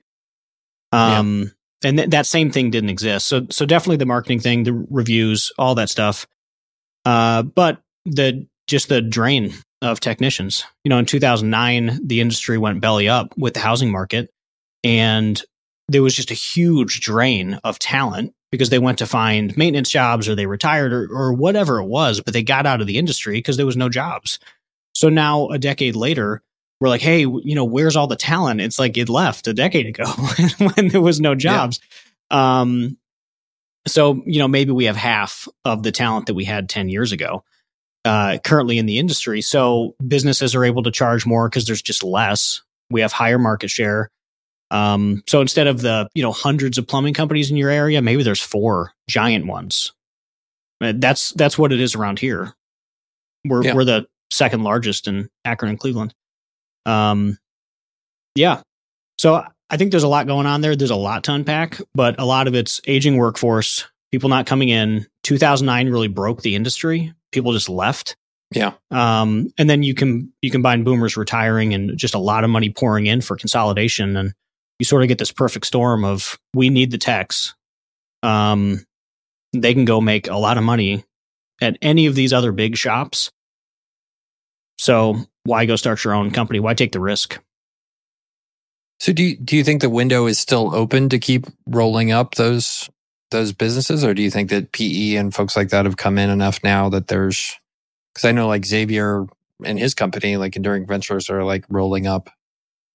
[0.91, 1.50] Um, yeah
[1.86, 3.28] and th- that same thing didn't exist.
[3.28, 6.28] So so definitely the marketing thing, the reviews, all that stuff.
[7.06, 10.64] Uh, but the just the drain of technicians.
[10.84, 14.32] You know, in 2009, the industry went belly up with the housing market,
[14.84, 15.41] and
[15.88, 20.30] there was just a huge drain of talent because they went to find maintenance jobs
[20.30, 23.36] or they retired or, or whatever it was, but they got out of the industry
[23.36, 24.39] because there was no jobs.
[24.93, 26.41] So now, a decade later,
[26.80, 28.62] we're like, hey, you know, where's all the talent?
[28.62, 30.06] It's like it left a decade ago
[30.76, 31.80] when there was no jobs.
[32.32, 32.62] Yeah.
[32.62, 32.98] Um,
[33.88, 37.12] so you know, maybe we have half of the talent that we had ten years
[37.12, 37.43] ago
[38.06, 39.41] uh, currently in the industry.
[39.41, 42.62] So businesses are able to charge more because there's just less.
[42.89, 44.12] We have higher market share.
[44.72, 48.24] Um, so instead of the you know hundreds of plumbing companies in your area, maybe
[48.24, 49.93] there's four giant ones.
[50.82, 52.53] Uh, that's that's what it is around here.
[53.45, 53.74] We're yeah.
[53.74, 56.13] we're the second largest in Akron and Cleveland.
[56.86, 57.38] Um,
[58.36, 58.61] yeah.
[59.18, 60.76] So I think there's a lot going on there.
[60.76, 64.70] There's a lot to unpack, but a lot of it's aging workforce, people not coming
[64.70, 65.07] in.
[65.24, 67.13] 2009 really broke the industry.
[67.32, 68.16] People just left.
[68.51, 68.74] Yeah.
[68.91, 72.70] Um, and then you can you combine boomers retiring and just a lot of money
[72.70, 74.34] pouring in for consolidation, and
[74.80, 77.55] you sort of get this perfect storm of we need the techs.
[78.23, 78.86] Um,
[79.53, 81.03] they can go make a lot of money
[81.61, 83.32] at any of these other big shops.
[84.78, 86.59] So why go start your own company?
[86.59, 87.39] Why take the risk?
[88.99, 92.36] So do you, do you think the window is still open to keep rolling up
[92.36, 92.89] those
[93.32, 96.30] those businesses, or do you think that PE and folks like that have come in
[96.30, 97.59] enough now that there's
[98.13, 99.26] because I know like Xavier
[99.63, 102.30] and his company, like Enduring Ventures, are like rolling up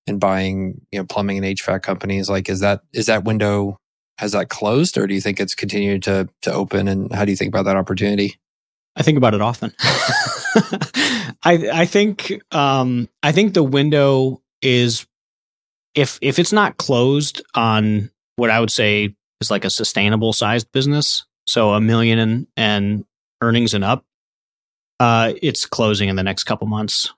[0.07, 2.29] and buying you know plumbing and HVAC companies.
[2.29, 3.77] Like, is that is that window
[4.17, 6.87] has that closed, or do you think it's continued to to open?
[6.87, 8.39] And how do you think about that opportunity?
[8.95, 9.73] I think about it often.
[11.43, 15.05] I I think um, I think the window is
[15.95, 20.71] if if it's not closed on what I would say is like a sustainable sized
[20.71, 23.05] business, so a million and, and
[23.41, 24.05] earnings and up,
[24.99, 27.11] uh, it's closing in the next couple months.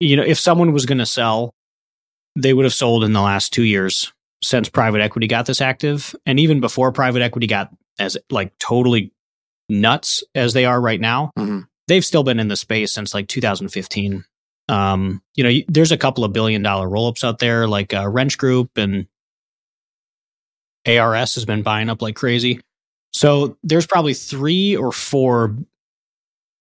[0.00, 1.54] You know, if someone was going to sell,
[2.36, 4.12] they would have sold in the last two years
[4.42, 9.12] since private equity got this active, and even before private equity got as like totally
[9.68, 11.30] nuts as they are right now.
[11.38, 14.24] Mm-hmm they've still been in the space since like 2015.
[14.68, 18.08] Um, you know, there's a couple of billion dollar roll ups out there like uh,
[18.08, 19.06] Wrench Group and
[20.86, 22.60] ARS has been buying up like crazy.
[23.12, 25.56] So there's probably three or four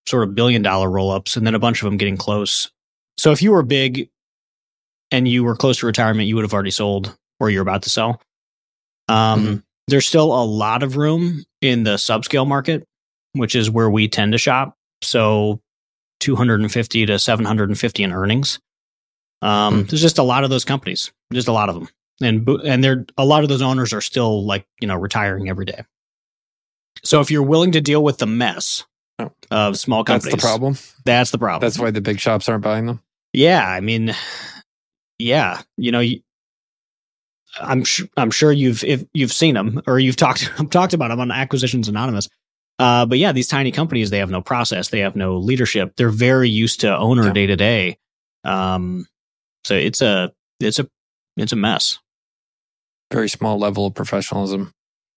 [0.08, 2.70] sort of billion dollar roll ups and then a bunch of them getting close.
[3.18, 4.10] So if you were big
[5.12, 7.90] and you were close to retirement, you would have already sold or you're about to
[7.90, 8.22] sell.
[9.08, 9.56] Um, mm-hmm.
[9.88, 12.86] There's still a lot of room in the subscale market,
[13.34, 14.76] which is where we tend to shop.
[15.04, 15.60] So
[16.22, 18.60] 250 to 750 in earnings.
[19.42, 19.88] Um, mm-hmm.
[19.88, 21.90] There's just a lot of those companies, just a lot of them.
[22.22, 25.66] And, and they're, a lot of those owners are still like, you know, retiring every
[25.66, 25.84] day.
[27.04, 28.86] So if you're willing to deal with the mess
[29.18, 29.32] oh.
[29.50, 30.78] of small companies, that's the problem.
[31.04, 31.68] That's the problem.
[31.68, 33.02] That's why the big shops aren't buying them.
[33.34, 34.14] Yeah, I mean,
[35.22, 36.04] yeah, you know,
[37.60, 41.20] I'm sh- I'm sure you've if you've seen them or you've talked talked about them
[41.20, 42.30] on Acquisitions Anonymous.
[42.80, 45.96] Uh, but yeah, these tiny companies they have no process, they have no leadership.
[45.98, 47.98] They're very used to owner day to day.
[48.44, 49.06] Um,
[49.64, 50.88] so it's a it's a
[51.38, 52.00] it's a mess.
[53.12, 54.74] Very small level of professionalism.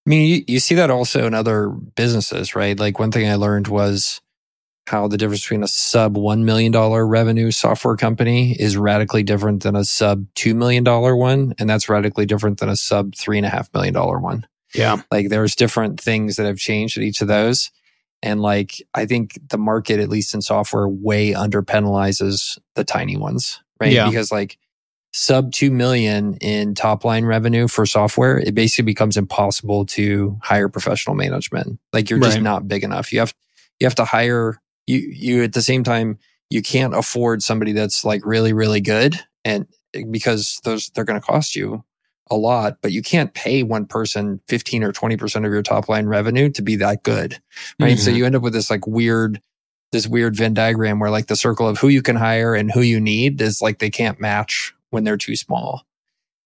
[0.07, 2.79] I mean, you, you see that also in other businesses, right?
[2.79, 4.21] Like one thing I learned was
[4.87, 9.77] how the difference between a sub $1 million revenue software company is radically different than
[9.77, 11.55] a sub $2 million one.
[11.59, 14.47] And that's radically different than a sub $3.5 million one.
[14.75, 15.01] Yeah.
[15.11, 17.71] Like there's different things that have changed at each of those.
[18.23, 23.17] And like, I think the market, at least in software, way under penalizes the tiny
[23.17, 23.93] ones, right?
[23.93, 24.09] Yeah.
[24.09, 24.59] Because like
[25.13, 30.69] sub 2 million in top line revenue for software, it basically becomes impossible to hire
[30.69, 31.79] professional management.
[31.93, 32.33] Like you're right.
[32.33, 33.13] just not big enough.
[33.13, 33.33] You have,
[33.79, 36.19] you have to hire you you at the same time
[36.51, 39.67] you can't afford somebody that's like really really good and
[40.11, 41.85] because those they're going to cost you
[42.31, 46.07] a lot but you can't pay one person 15 or 20% of your top line
[46.07, 47.39] revenue to be that good
[47.79, 47.95] right?
[47.95, 48.01] Mm-hmm.
[48.01, 49.41] so you end up with this like weird
[49.93, 52.81] this weird venn diagram where like the circle of who you can hire and who
[52.81, 55.83] you need is like they can't match when they're too small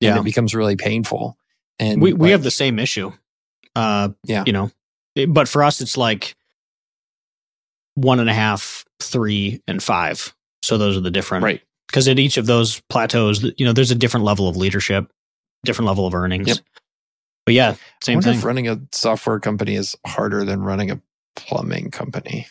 [0.01, 1.39] yeah and it becomes really painful
[1.79, 3.13] and we, we like, have the same issue
[3.77, 4.43] uh yeah.
[4.47, 4.71] you know
[5.29, 6.35] but for us it's like
[8.03, 10.35] one and a half, three, and five.
[10.63, 11.63] So those are the different right.
[11.89, 15.11] Because at each of those plateaus, you know, there's a different level of leadership,
[15.65, 16.49] different level of earnings.
[16.49, 16.59] Yep.
[17.47, 18.37] But yeah, same thing.
[18.37, 21.01] If running a software company is harder than running a
[21.35, 22.47] plumbing company.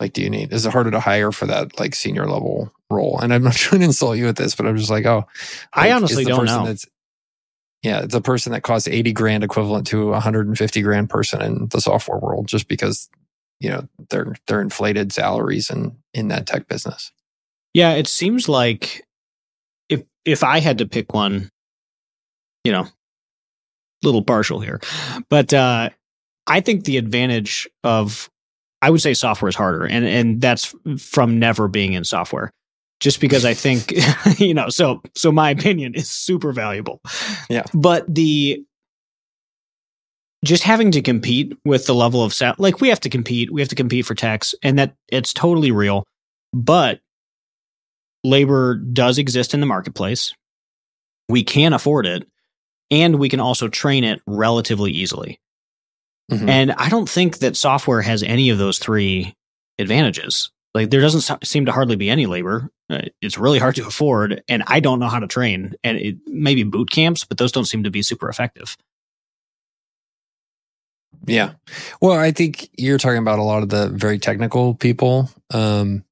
[0.00, 0.52] Like, do you need?
[0.52, 3.18] Is it harder to hire for that like senior level role?
[3.20, 5.26] And I'm not trying to insult you with this, but I'm just like, oh, like,
[5.74, 6.64] I honestly don't know.
[6.64, 6.86] That's,
[7.82, 11.68] yeah, it's a person that costs 80 grand equivalent to a 150 grand person in
[11.68, 13.08] the software world just because
[13.60, 17.12] you know their their inflated salaries in in that tech business.
[17.74, 19.06] Yeah, it seems like
[19.88, 21.50] if if I had to pick one,
[22.64, 22.86] you know,
[24.02, 24.80] little partial here,
[25.28, 25.90] but uh,
[26.46, 28.30] I think the advantage of
[28.80, 32.52] I would say software is harder, and and that's from never being in software.
[33.00, 33.92] Just because I think
[34.38, 37.00] you know, so so my opinion is super valuable.
[37.48, 38.64] Yeah, but the
[40.44, 43.60] just having to compete with the level of sound, like we have to compete, we
[43.60, 46.04] have to compete for techs, and that it's totally real.
[46.52, 47.00] But
[48.24, 50.32] labor does exist in the marketplace.
[51.28, 52.26] We can afford it,
[52.90, 55.40] and we can also train it relatively easily.
[56.30, 56.48] Mm-hmm.
[56.48, 59.34] And I don't think that software has any of those three
[59.78, 60.50] advantages.
[60.74, 62.70] Like there doesn't seem to hardly be any labor.
[62.90, 65.74] Uh, it's really hard to afford, and I don't know how to train.
[65.82, 68.76] And it, maybe boot camps, but those don't seem to be super effective.
[71.28, 71.52] Yeah.
[72.00, 75.30] Well, I think you're talking about a lot of the very technical people.
[75.52, 76.04] Um,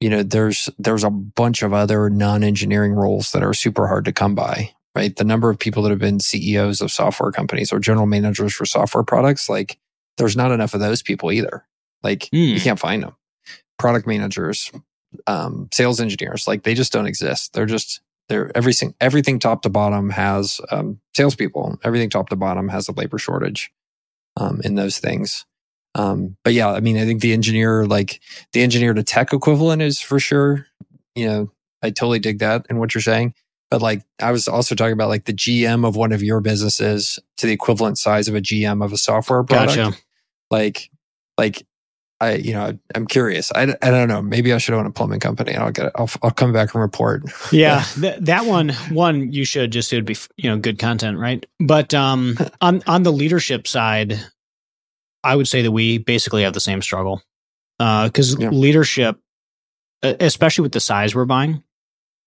[0.00, 4.12] you know, there's there's a bunch of other non-engineering roles that are super hard to
[4.12, 5.14] come by, right?
[5.14, 8.64] The number of people that have been CEOs of software companies or general managers for
[8.64, 9.78] software products, like
[10.16, 11.66] there's not enough of those people either.
[12.02, 12.48] Like mm.
[12.48, 12.64] you hmm.
[12.64, 13.14] can't find them.
[13.78, 14.70] Product managers,
[15.26, 17.52] um, sales engineers, like they just don't exist.
[17.52, 21.78] They're just they're everything everything top to bottom has um, salespeople.
[21.84, 23.70] Everything top to bottom has a labor shortage
[24.40, 25.44] um, in those things.
[25.94, 28.20] Um, but yeah, I mean, I think the engineer, like
[28.52, 30.66] the engineer to tech equivalent is for sure,
[31.14, 31.50] you know,
[31.82, 33.34] I totally dig that and what you're saying.
[33.70, 37.18] But like, I was also talking about like the GM of one of your businesses
[37.36, 39.76] to the equivalent size of a GM of a software product.
[39.76, 39.98] Gotcha.
[40.50, 40.90] Like,
[41.38, 41.66] like
[42.20, 43.50] I, you know, I'm curious.
[43.52, 44.20] I, I don't know.
[44.20, 45.56] Maybe I should own a plumbing company.
[45.56, 45.92] I'll get it.
[45.94, 47.22] I'll, I'll come back and report.
[47.50, 51.18] Yeah, th- that one, one you should just it would be you know good content,
[51.18, 51.44] right?
[51.58, 54.20] But um, on on the leadership side,
[55.24, 57.22] I would say that we basically have the same struggle
[57.78, 58.50] because uh, yeah.
[58.50, 59.18] leadership,
[60.02, 61.62] especially with the size we're buying,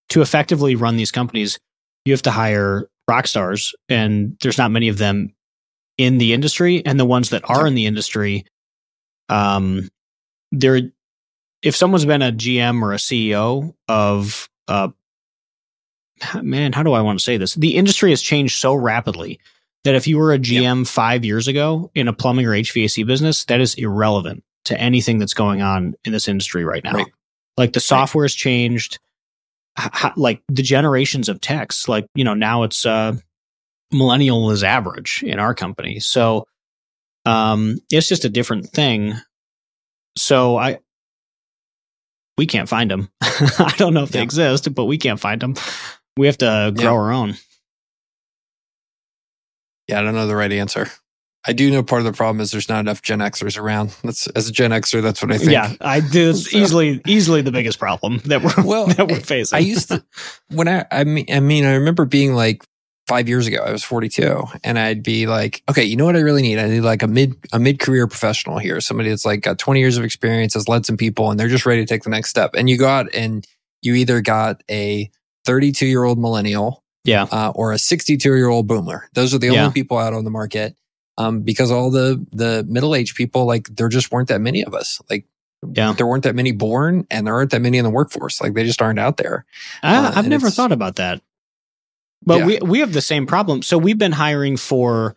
[0.10, 1.60] to effectively run these companies,
[2.06, 5.36] you have to hire rock stars, and there's not many of them
[6.00, 8.46] in the industry, and the ones that are in the industry
[9.30, 9.90] um,
[10.52, 10.82] there,
[11.62, 14.90] if someone's been a GM or a CEO of, uh,
[16.42, 17.56] man, how do I want to say this?
[17.56, 19.40] The industry has changed so rapidly
[19.84, 20.88] that if you were a GM yep.
[20.88, 25.34] five years ago in a plumbing or HVAC business, that is irrelevant to anything that's
[25.34, 26.94] going on in this industry right now.
[26.94, 27.08] Right.
[27.58, 29.00] Like the software has changed,
[29.76, 31.88] how, like the generations of techs.
[31.88, 33.16] Like you know now it's uh,
[33.92, 36.48] millennial is average in our company, so
[37.26, 39.14] um, it's just a different thing.
[40.18, 40.80] So I
[42.38, 43.10] we can't find them.
[43.22, 44.20] I don't know if yeah.
[44.20, 45.56] they exist, but we can't find them.
[46.18, 46.92] We have to grow yeah.
[46.92, 47.36] our own.
[49.88, 50.88] Yeah, I don't know the right answer.
[51.46, 53.94] I do know part of the problem is there's not enough Gen Xers around.
[54.04, 55.52] That's as a Gen Xer, that's what I think.
[55.52, 56.30] Yeah, I do.
[56.30, 59.58] It's easily easily the biggest problem that we're well that we're facing.
[59.58, 60.04] I used to
[60.50, 62.64] when I I mean I mean I remember being like
[63.08, 63.64] five years ago.
[63.66, 66.60] I was 42, and I'd be like, okay, you know what I really need?
[66.60, 69.80] I need like a mid a mid career professional here, somebody that's like got 20
[69.80, 72.30] years of experience, has led some people, and they're just ready to take the next
[72.30, 72.52] step.
[72.56, 73.46] And you go out and
[73.82, 75.12] you either got a
[75.46, 77.28] 32 year old millennial yeah.
[77.32, 79.10] Uh, or a 62 year old boomer.
[79.14, 79.64] Those are the yeah.
[79.64, 80.76] only people out on the market.
[81.18, 84.74] Um, because all the, the middle aged people, like there just weren't that many of
[84.74, 85.00] us.
[85.10, 85.28] Like,
[85.74, 85.94] yeah.
[85.94, 88.42] there weren't that many born and there aren't that many in the workforce.
[88.42, 89.46] Like they just aren't out there.
[89.84, 91.22] Uh, I've never thought about that.
[92.26, 92.46] But yeah.
[92.46, 93.62] we, we have the same problem.
[93.62, 95.16] So we've been hiring for,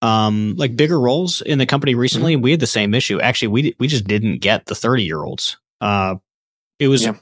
[0.00, 2.32] um, like bigger roles in the company recently.
[2.32, 2.36] Mm-hmm.
[2.36, 3.20] And we had the same issue.
[3.20, 5.56] Actually, we, we just didn't get the 30 year olds.
[5.80, 6.16] Uh,
[6.78, 7.14] it was yeah.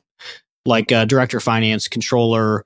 [0.65, 2.65] like, uh, director of finance, controller,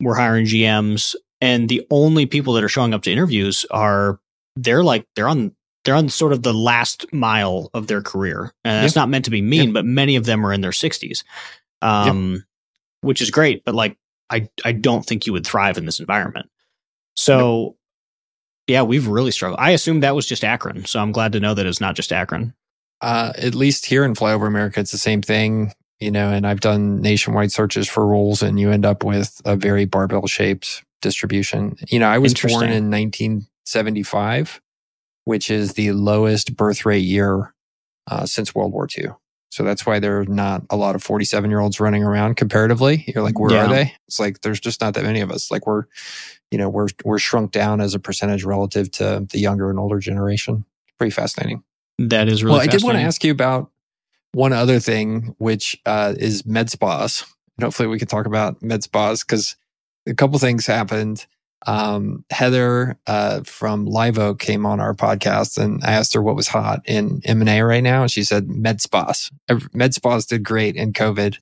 [0.00, 4.20] we're hiring GMs, and the only people that are showing up to interviews are
[4.56, 8.84] they're like they're on they're on sort of the last mile of their career, and
[8.84, 11.24] it's not meant to be mean, but many of them are in their sixties,
[11.82, 12.44] um,
[13.02, 13.64] which is great.
[13.64, 13.96] But like,
[14.34, 16.46] I I don't think you would thrive in this environment.
[17.14, 17.76] So,
[18.66, 19.60] yeah, we've really struggled.
[19.60, 22.12] I assumed that was just Akron, so I'm glad to know that it's not just
[22.12, 22.54] Akron.
[23.00, 26.60] Uh, at least here in Flyover America, it's the same thing you know, and I've
[26.60, 31.76] done nationwide searches for roles and you end up with a very barbell shaped distribution.
[31.88, 34.60] You know, I was born in 1975,
[35.24, 37.54] which is the lowest birth rate year
[38.10, 39.12] uh, since World War II.
[39.54, 43.04] So that's why there are not a lot of 47 year olds running around comparatively.
[43.06, 43.64] You're like, where yeah.
[43.64, 43.94] are they?
[44.08, 45.48] It's like, there's just not that many of us.
[45.48, 45.84] Like we're,
[46.50, 50.00] you know, we're, we're shrunk down as a percentage relative to the younger and older
[50.00, 50.64] generation.
[50.98, 51.62] Pretty fascinating.
[52.00, 52.62] That is really well.
[52.62, 53.70] I did want to ask you about
[54.32, 57.24] one other thing, which uh, is med spas.
[57.56, 59.54] And hopefully, we can talk about med spas because
[60.08, 61.26] a couple things happened.
[61.66, 66.36] Um, Heather uh, from Live Oak came on our podcast, and I asked her what
[66.36, 69.30] was hot in M and A right now, and she said med spas.
[69.72, 71.38] Med spas did great in COVID.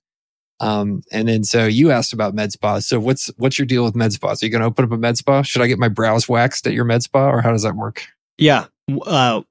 [0.60, 2.86] Um, and then so you asked about med spas.
[2.86, 4.42] So what's what's your deal with med spas?
[4.42, 5.42] Are you going to open up a med spa?
[5.42, 8.06] Should I get my brows waxed at your med spa, or how does that work?
[8.38, 8.66] Yeah.
[9.04, 9.42] Uh,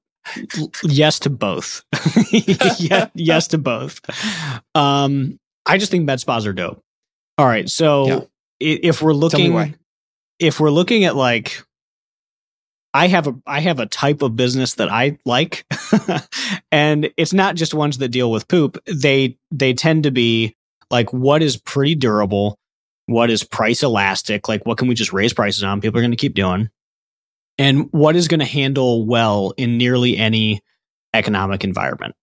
[0.84, 1.84] yes to both.
[2.32, 4.00] yes, yes to both.
[4.74, 6.82] Um, I just think med spas are dope.
[7.38, 8.20] All right, so yeah.
[8.60, 9.74] if we're looking,
[10.42, 11.62] if we're looking at like,
[12.94, 15.64] I have a I have a type of business that I like,
[16.72, 18.76] and it's not just ones that deal with poop.
[18.86, 20.56] They they tend to be
[20.90, 22.58] like what is pretty durable,
[23.06, 25.80] what is price elastic, like what can we just raise prices on?
[25.80, 26.68] People are going to keep doing
[27.58, 30.60] and what is going to handle well in nearly any
[31.14, 32.14] economic environment.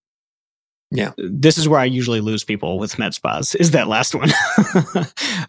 [0.90, 1.12] Yeah.
[1.18, 4.30] This is where I usually lose people with med spas is that last one.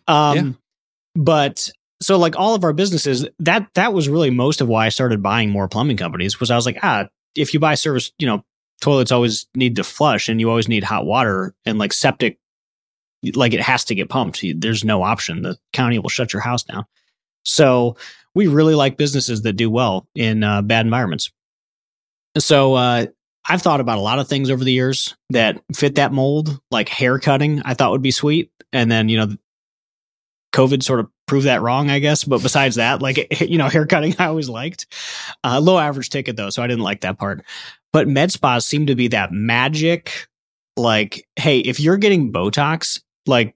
[0.08, 0.52] um, yeah.
[1.16, 1.72] but
[2.02, 5.22] so like all of our businesses, that that was really most of why I started
[5.22, 8.44] buying more plumbing companies was I was like, ah, if you buy service, you know,
[8.82, 12.40] toilets always need to flush and you always need hot water and like septic
[13.36, 14.44] like it has to get pumped.
[14.56, 15.44] There's no option.
[15.44, 16.86] The county will shut your house down.
[17.44, 17.98] So
[18.34, 21.32] we really like businesses that do well in uh, bad environments.
[22.38, 23.06] So uh,
[23.48, 26.90] I've thought about a lot of things over the years that fit that mold, like
[26.90, 27.62] hair cutting.
[27.64, 29.36] I thought would be sweet, and then you know,
[30.54, 32.26] COVID sort of proved that wrong, I guess.
[32.26, 34.86] But besides that, like you know, hair cutting I always liked.
[35.46, 37.46] Uh, low average ticket though, so I didn't like that part.
[37.94, 40.28] But med spas seem to be that magic.
[40.76, 43.56] Like, hey, if you're getting Botox, like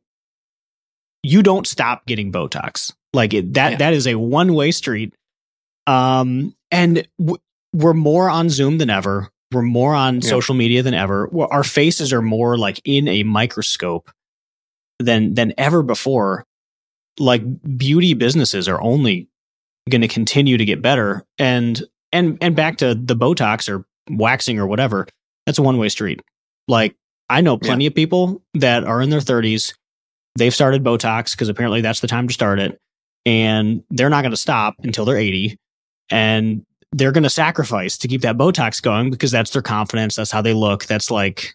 [1.21, 2.93] you don't stop getting Botox.
[3.13, 3.78] Like it, that yeah.
[3.80, 5.13] that is a one way street.
[5.86, 7.41] Um, and w-
[7.73, 9.30] we're more on Zoom than ever.
[9.51, 10.30] We're more on yeah.
[10.30, 11.30] social media than ever.
[11.51, 14.09] Our faces are more like in a microscope
[14.99, 16.45] than than ever before.
[17.20, 17.43] Like
[17.78, 19.30] beauty businesses are only
[19.89, 21.26] going to continue to get better.
[21.38, 25.07] And and and back to the Botox or waxing or whatever.
[25.45, 26.22] That's a one way street.
[26.68, 26.95] Like
[27.30, 27.89] I know plenty yeah.
[27.89, 29.74] of people that are in their 30s.
[30.38, 32.80] They've started Botox because apparently that's the time to start it
[33.26, 35.57] and they're not going to stop until they're 80
[36.09, 40.32] and they're going to sacrifice to keep that botox going because that's their confidence that's
[40.32, 41.53] how they look that's like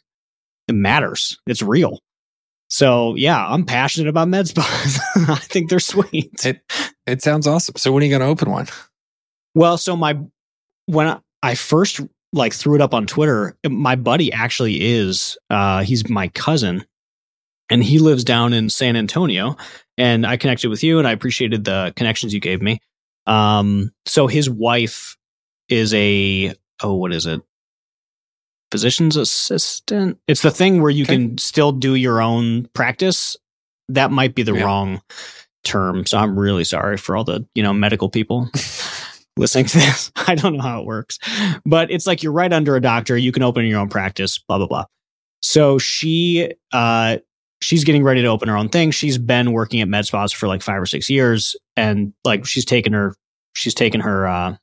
[0.68, 2.00] it matters it's real
[2.70, 4.98] so yeah i'm passionate about med spas
[5.28, 6.62] i think they're sweet it,
[7.06, 8.66] it sounds awesome so when are you going to open one
[9.54, 10.18] Well, so my
[10.86, 12.00] when I first
[12.32, 16.84] like threw it up on Twitter, my buddy actually is uh he's my cousin
[17.68, 19.56] and he lives down in San Antonio
[19.98, 22.78] and I connected with you and I appreciated the connections you gave me.
[23.26, 25.16] Um so his wife
[25.68, 27.42] is a oh what is it?
[28.70, 30.18] Physician's assistant.
[30.28, 31.16] It's the thing where you Okay.
[31.16, 33.36] can still do your own practice.
[33.88, 34.62] That might be the Yeah.
[34.64, 35.00] wrong
[35.64, 36.06] term.
[36.06, 38.48] So I'm really sorry for all the, you know, medical people
[39.36, 40.10] listening to this.
[40.16, 41.18] I don't know how it works,
[41.66, 43.16] but it's like you're right under a doctor.
[43.16, 44.84] You can open your own practice, blah, blah, blah.
[45.42, 47.18] So she, uh,
[47.62, 48.90] she's getting ready to open her own thing.
[48.90, 52.64] She's been working at med spas for like five or six years and like she's
[52.64, 53.14] taken her,
[53.54, 54.56] she's taken her, uh,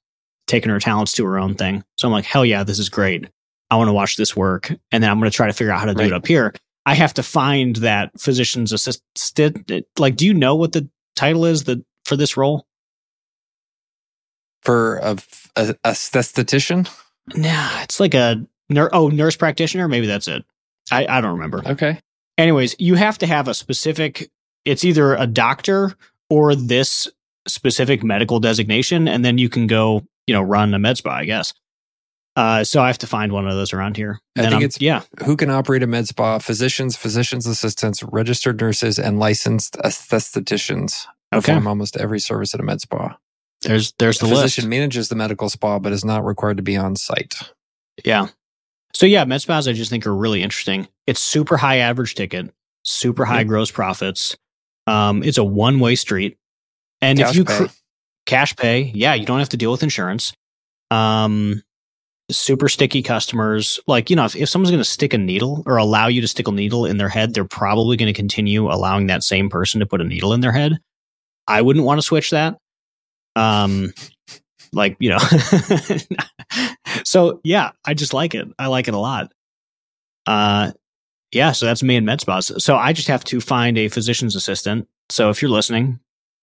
[0.48, 1.84] taken her talents to her own thing.
[1.98, 3.28] So I'm like, hell yeah, this is great.
[3.70, 4.72] I want to watch this work.
[4.92, 6.08] And then I'm going to try to figure out how to do Right.
[6.08, 6.54] it up here.
[6.86, 9.70] I have to find that physician's assistant.
[10.00, 12.66] Like, do you know what the title is that for this role?
[14.62, 15.18] For a,
[15.56, 16.90] a, a esthetician?
[17.36, 19.88] Nah, it's like a ner- oh nurse practitioner.
[19.88, 20.44] Maybe that's it.
[20.92, 21.62] I, I don't remember.
[21.66, 22.00] Okay.
[22.38, 24.30] Anyways, you have to have a specific.
[24.66, 25.94] It's either a doctor
[26.30, 27.10] or this
[27.48, 31.12] specific medical designation, and then you can go, you know, run a med spa.
[31.12, 31.54] I guess.
[32.38, 34.20] Uh, so I have to find one of those around here.
[34.38, 36.38] I Then think I'm- it's- yeah, Who can operate a med spa?
[36.38, 41.42] Physicians, physicians assistants, registered nurses, and licensed estheticians Okay.
[41.54, 43.18] perform almost every service at a med spa.
[43.64, 44.70] there's there's The the physician list.
[44.70, 47.34] manages the medical spa, but is not required to be on site.
[48.06, 48.28] Yeah.
[48.94, 50.88] So yeah, med spas I just think are really interesting.
[51.08, 53.44] It's super high average ticket, super high Yeah.
[53.46, 54.38] gross profits.
[54.86, 56.38] Um, it's a one way street,
[57.02, 57.58] and Cash if you pay.
[57.58, 57.66] cr-
[58.28, 60.34] cash pay, yeah, you don't have to deal with insurance.
[60.92, 61.64] Um,
[62.30, 63.80] super sticky customers.
[63.88, 66.28] Like you know, if, if someone's going to stick a needle or allow you to
[66.28, 69.80] stick a needle in their head, they're probably going to continue allowing that same person
[69.80, 70.78] to put a needle in their head.
[71.48, 72.58] I wouldn't want to switch that.
[73.36, 73.94] Um,
[74.74, 75.20] like you know,
[77.04, 78.48] so yeah, I just like it.
[78.60, 79.32] I like it a lot.
[80.26, 80.72] Uh,
[81.32, 82.52] yeah, so that's me in med spas.
[82.64, 84.88] So I just have to find a physician's assistant.
[85.10, 86.00] So if you're listening,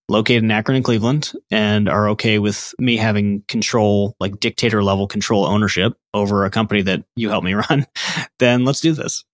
[0.09, 5.07] located in Akron and Cleveland, and are okay with me having control, like dictator level
[5.07, 7.87] control ownership over a company that you help me run,
[8.39, 9.25] then let's do this.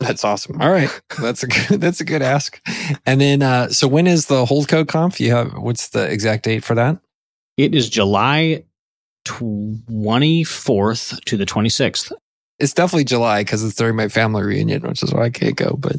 [0.00, 0.60] That's awesome.
[0.60, 0.90] All right,
[1.20, 2.60] that's a good, that's a good ask.
[3.06, 5.20] And then, uh, so when is the Holdco conf?
[5.20, 6.98] You have what's the exact date for that?
[7.56, 8.64] It is July
[9.26, 12.12] 24th to the 26th.
[12.58, 15.74] It's definitely July because it's during my family reunion, which is why I can't go.
[15.78, 15.96] But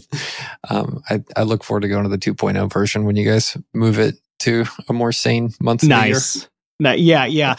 [0.69, 3.99] um, I, I look forward to going to the 2.0 version when you guys move
[3.99, 5.83] it to a more sane month.
[5.83, 6.13] of the year.
[6.13, 6.47] Nice.
[6.79, 7.55] Ni- yeah, yeah.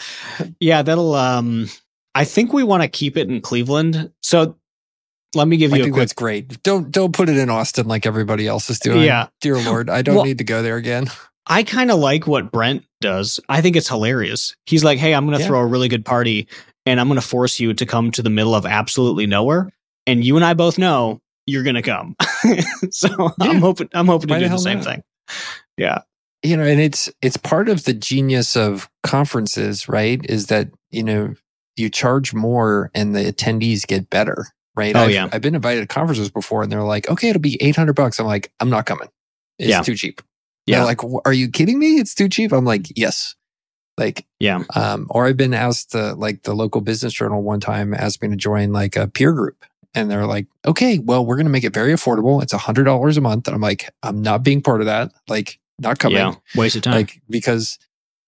[0.59, 1.69] Yeah, that'll um
[2.15, 4.11] I think we want to keep it in Cleveland.
[4.21, 4.57] So
[5.35, 6.63] let me give I you a think quick that's great.
[6.63, 9.03] Don't don't put it in Austin like everybody else is doing.
[9.03, 9.27] Yeah.
[9.41, 11.07] dear Lord, I don't Well- need to go there again.
[11.47, 13.39] I kind of like what Brent does.
[13.49, 14.55] I think it's hilarious.
[14.65, 15.47] He's like, "Hey, I'm going to Yeah.
[15.47, 16.47] throw a really good party
[16.85, 19.71] and I'm going to force you to come to the middle of absolutely nowhere
[20.07, 22.15] and you and I both know you're going to come."
[22.91, 24.85] so I'm hoping I'm hoping Why to do the hell same not?
[24.85, 25.03] thing.
[25.77, 25.99] Yeah.
[26.43, 31.03] you know and it's it's part of the genius of conferences right is that you
[31.03, 31.33] know
[31.77, 35.29] you charge more and the attendees get better right Oh, I've, yeah.
[35.31, 38.25] I've been invited to conferences before and they're like okay it'll be 800 bucks i'm
[38.27, 39.07] like i'm not coming
[39.57, 39.81] it's Yeah.
[39.81, 40.21] too cheap
[40.67, 40.77] Yeah.
[40.77, 43.35] they're like are you kidding me it's too cheap i'm like yes
[43.97, 44.63] like Yeah.
[44.75, 48.29] um or i've been asked to like the local business journal one time asked me
[48.29, 51.63] to join like a peer group and they're like okay well we're going to make
[51.63, 54.61] it very affordable it's a hundred dollars a month and i'm like i'm not being
[54.61, 56.33] part of that like not coming Yeah.
[56.55, 56.93] Waste of time.
[56.95, 57.77] like because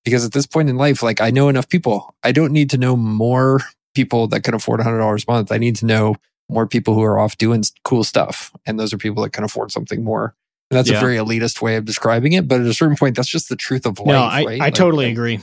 [0.05, 2.77] because at this point in life like i know enough people i don't need to
[2.77, 3.59] know more
[3.95, 6.15] people that can afford $100 a month i need to know
[6.49, 9.69] more people who are off doing cool stuff and those are people that can afford
[9.71, 10.33] something more
[10.71, 10.97] and that's Yeah.
[10.97, 13.55] a very elitist way of describing it but at a certain point that's just the
[13.57, 15.39] truth of life no, I, right I Like, totally agree.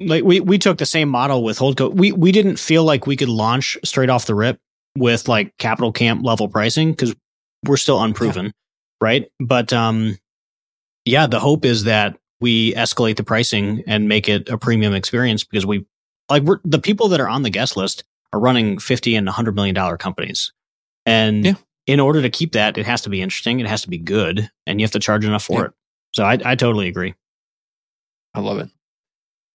[0.00, 1.92] Like we we took the same model with Holdco.
[1.94, 4.58] We we didn't feel like we could launch straight off the rip
[4.96, 7.14] with like capital camp level pricing because
[7.64, 8.52] we're still unproven,
[9.00, 9.30] right?
[9.40, 10.18] But um,
[11.04, 15.44] yeah, the hope is that we escalate the pricing and make it a premium experience
[15.44, 15.86] because we
[16.28, 19.54] like we're the people that are on the guest list are running fifty and hundred
[19.54, 20.52] million dollar companies,
[21.06, 21.54] and Yeah.
[21.86, 24.50] in order to keep that, it has to be interesting, it has to be good,
[24.66, 25.64] and you have to charge enough for Yeah.
[25.66, 25.72] it.
[26.14, 27.14] So I I totally agree.
[28.34, 28.68] i love it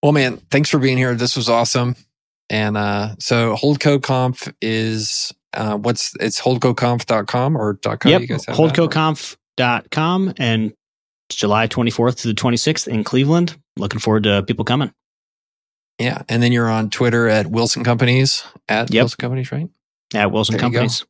[0.03, 1.95] well man thanks for being here this was awesome
[2.49, 8.21] and uh so holdco conf is uh what's it's holdcoconf.com or dot .com yep.
[8.21, 10.73] you guys have holdcoconf.com and
[11.29, 13.55] it's July 24th to the 26th in Cleveland.
[13.77, 14.91] Looking forward to people coming.
[15.99, 19.01] yeah and then you're on twitter at wilson companies at Yep.
[19.03, 19.69] wilson companies right
[20.15, 20.61] at Wilson There.
[20.61, 21.05] Companies.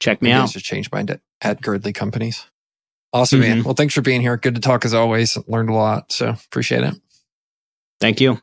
[0.00, 0.50] Check me Maybe I out.
[0.50, 2.44] should change mine to at Girdley Companies.
[3.12, 3.60] Awesome, man.
[3.60, 3.64] Mhm.
[3.64, 4.36] Well, thanks for being here.
[4.36, 5.38] Good to talk as always.
[5.46, 6.10] Learned a lot.
[6.10, 6.94] So appreciate it.
[8.00, 8.38] Thank you.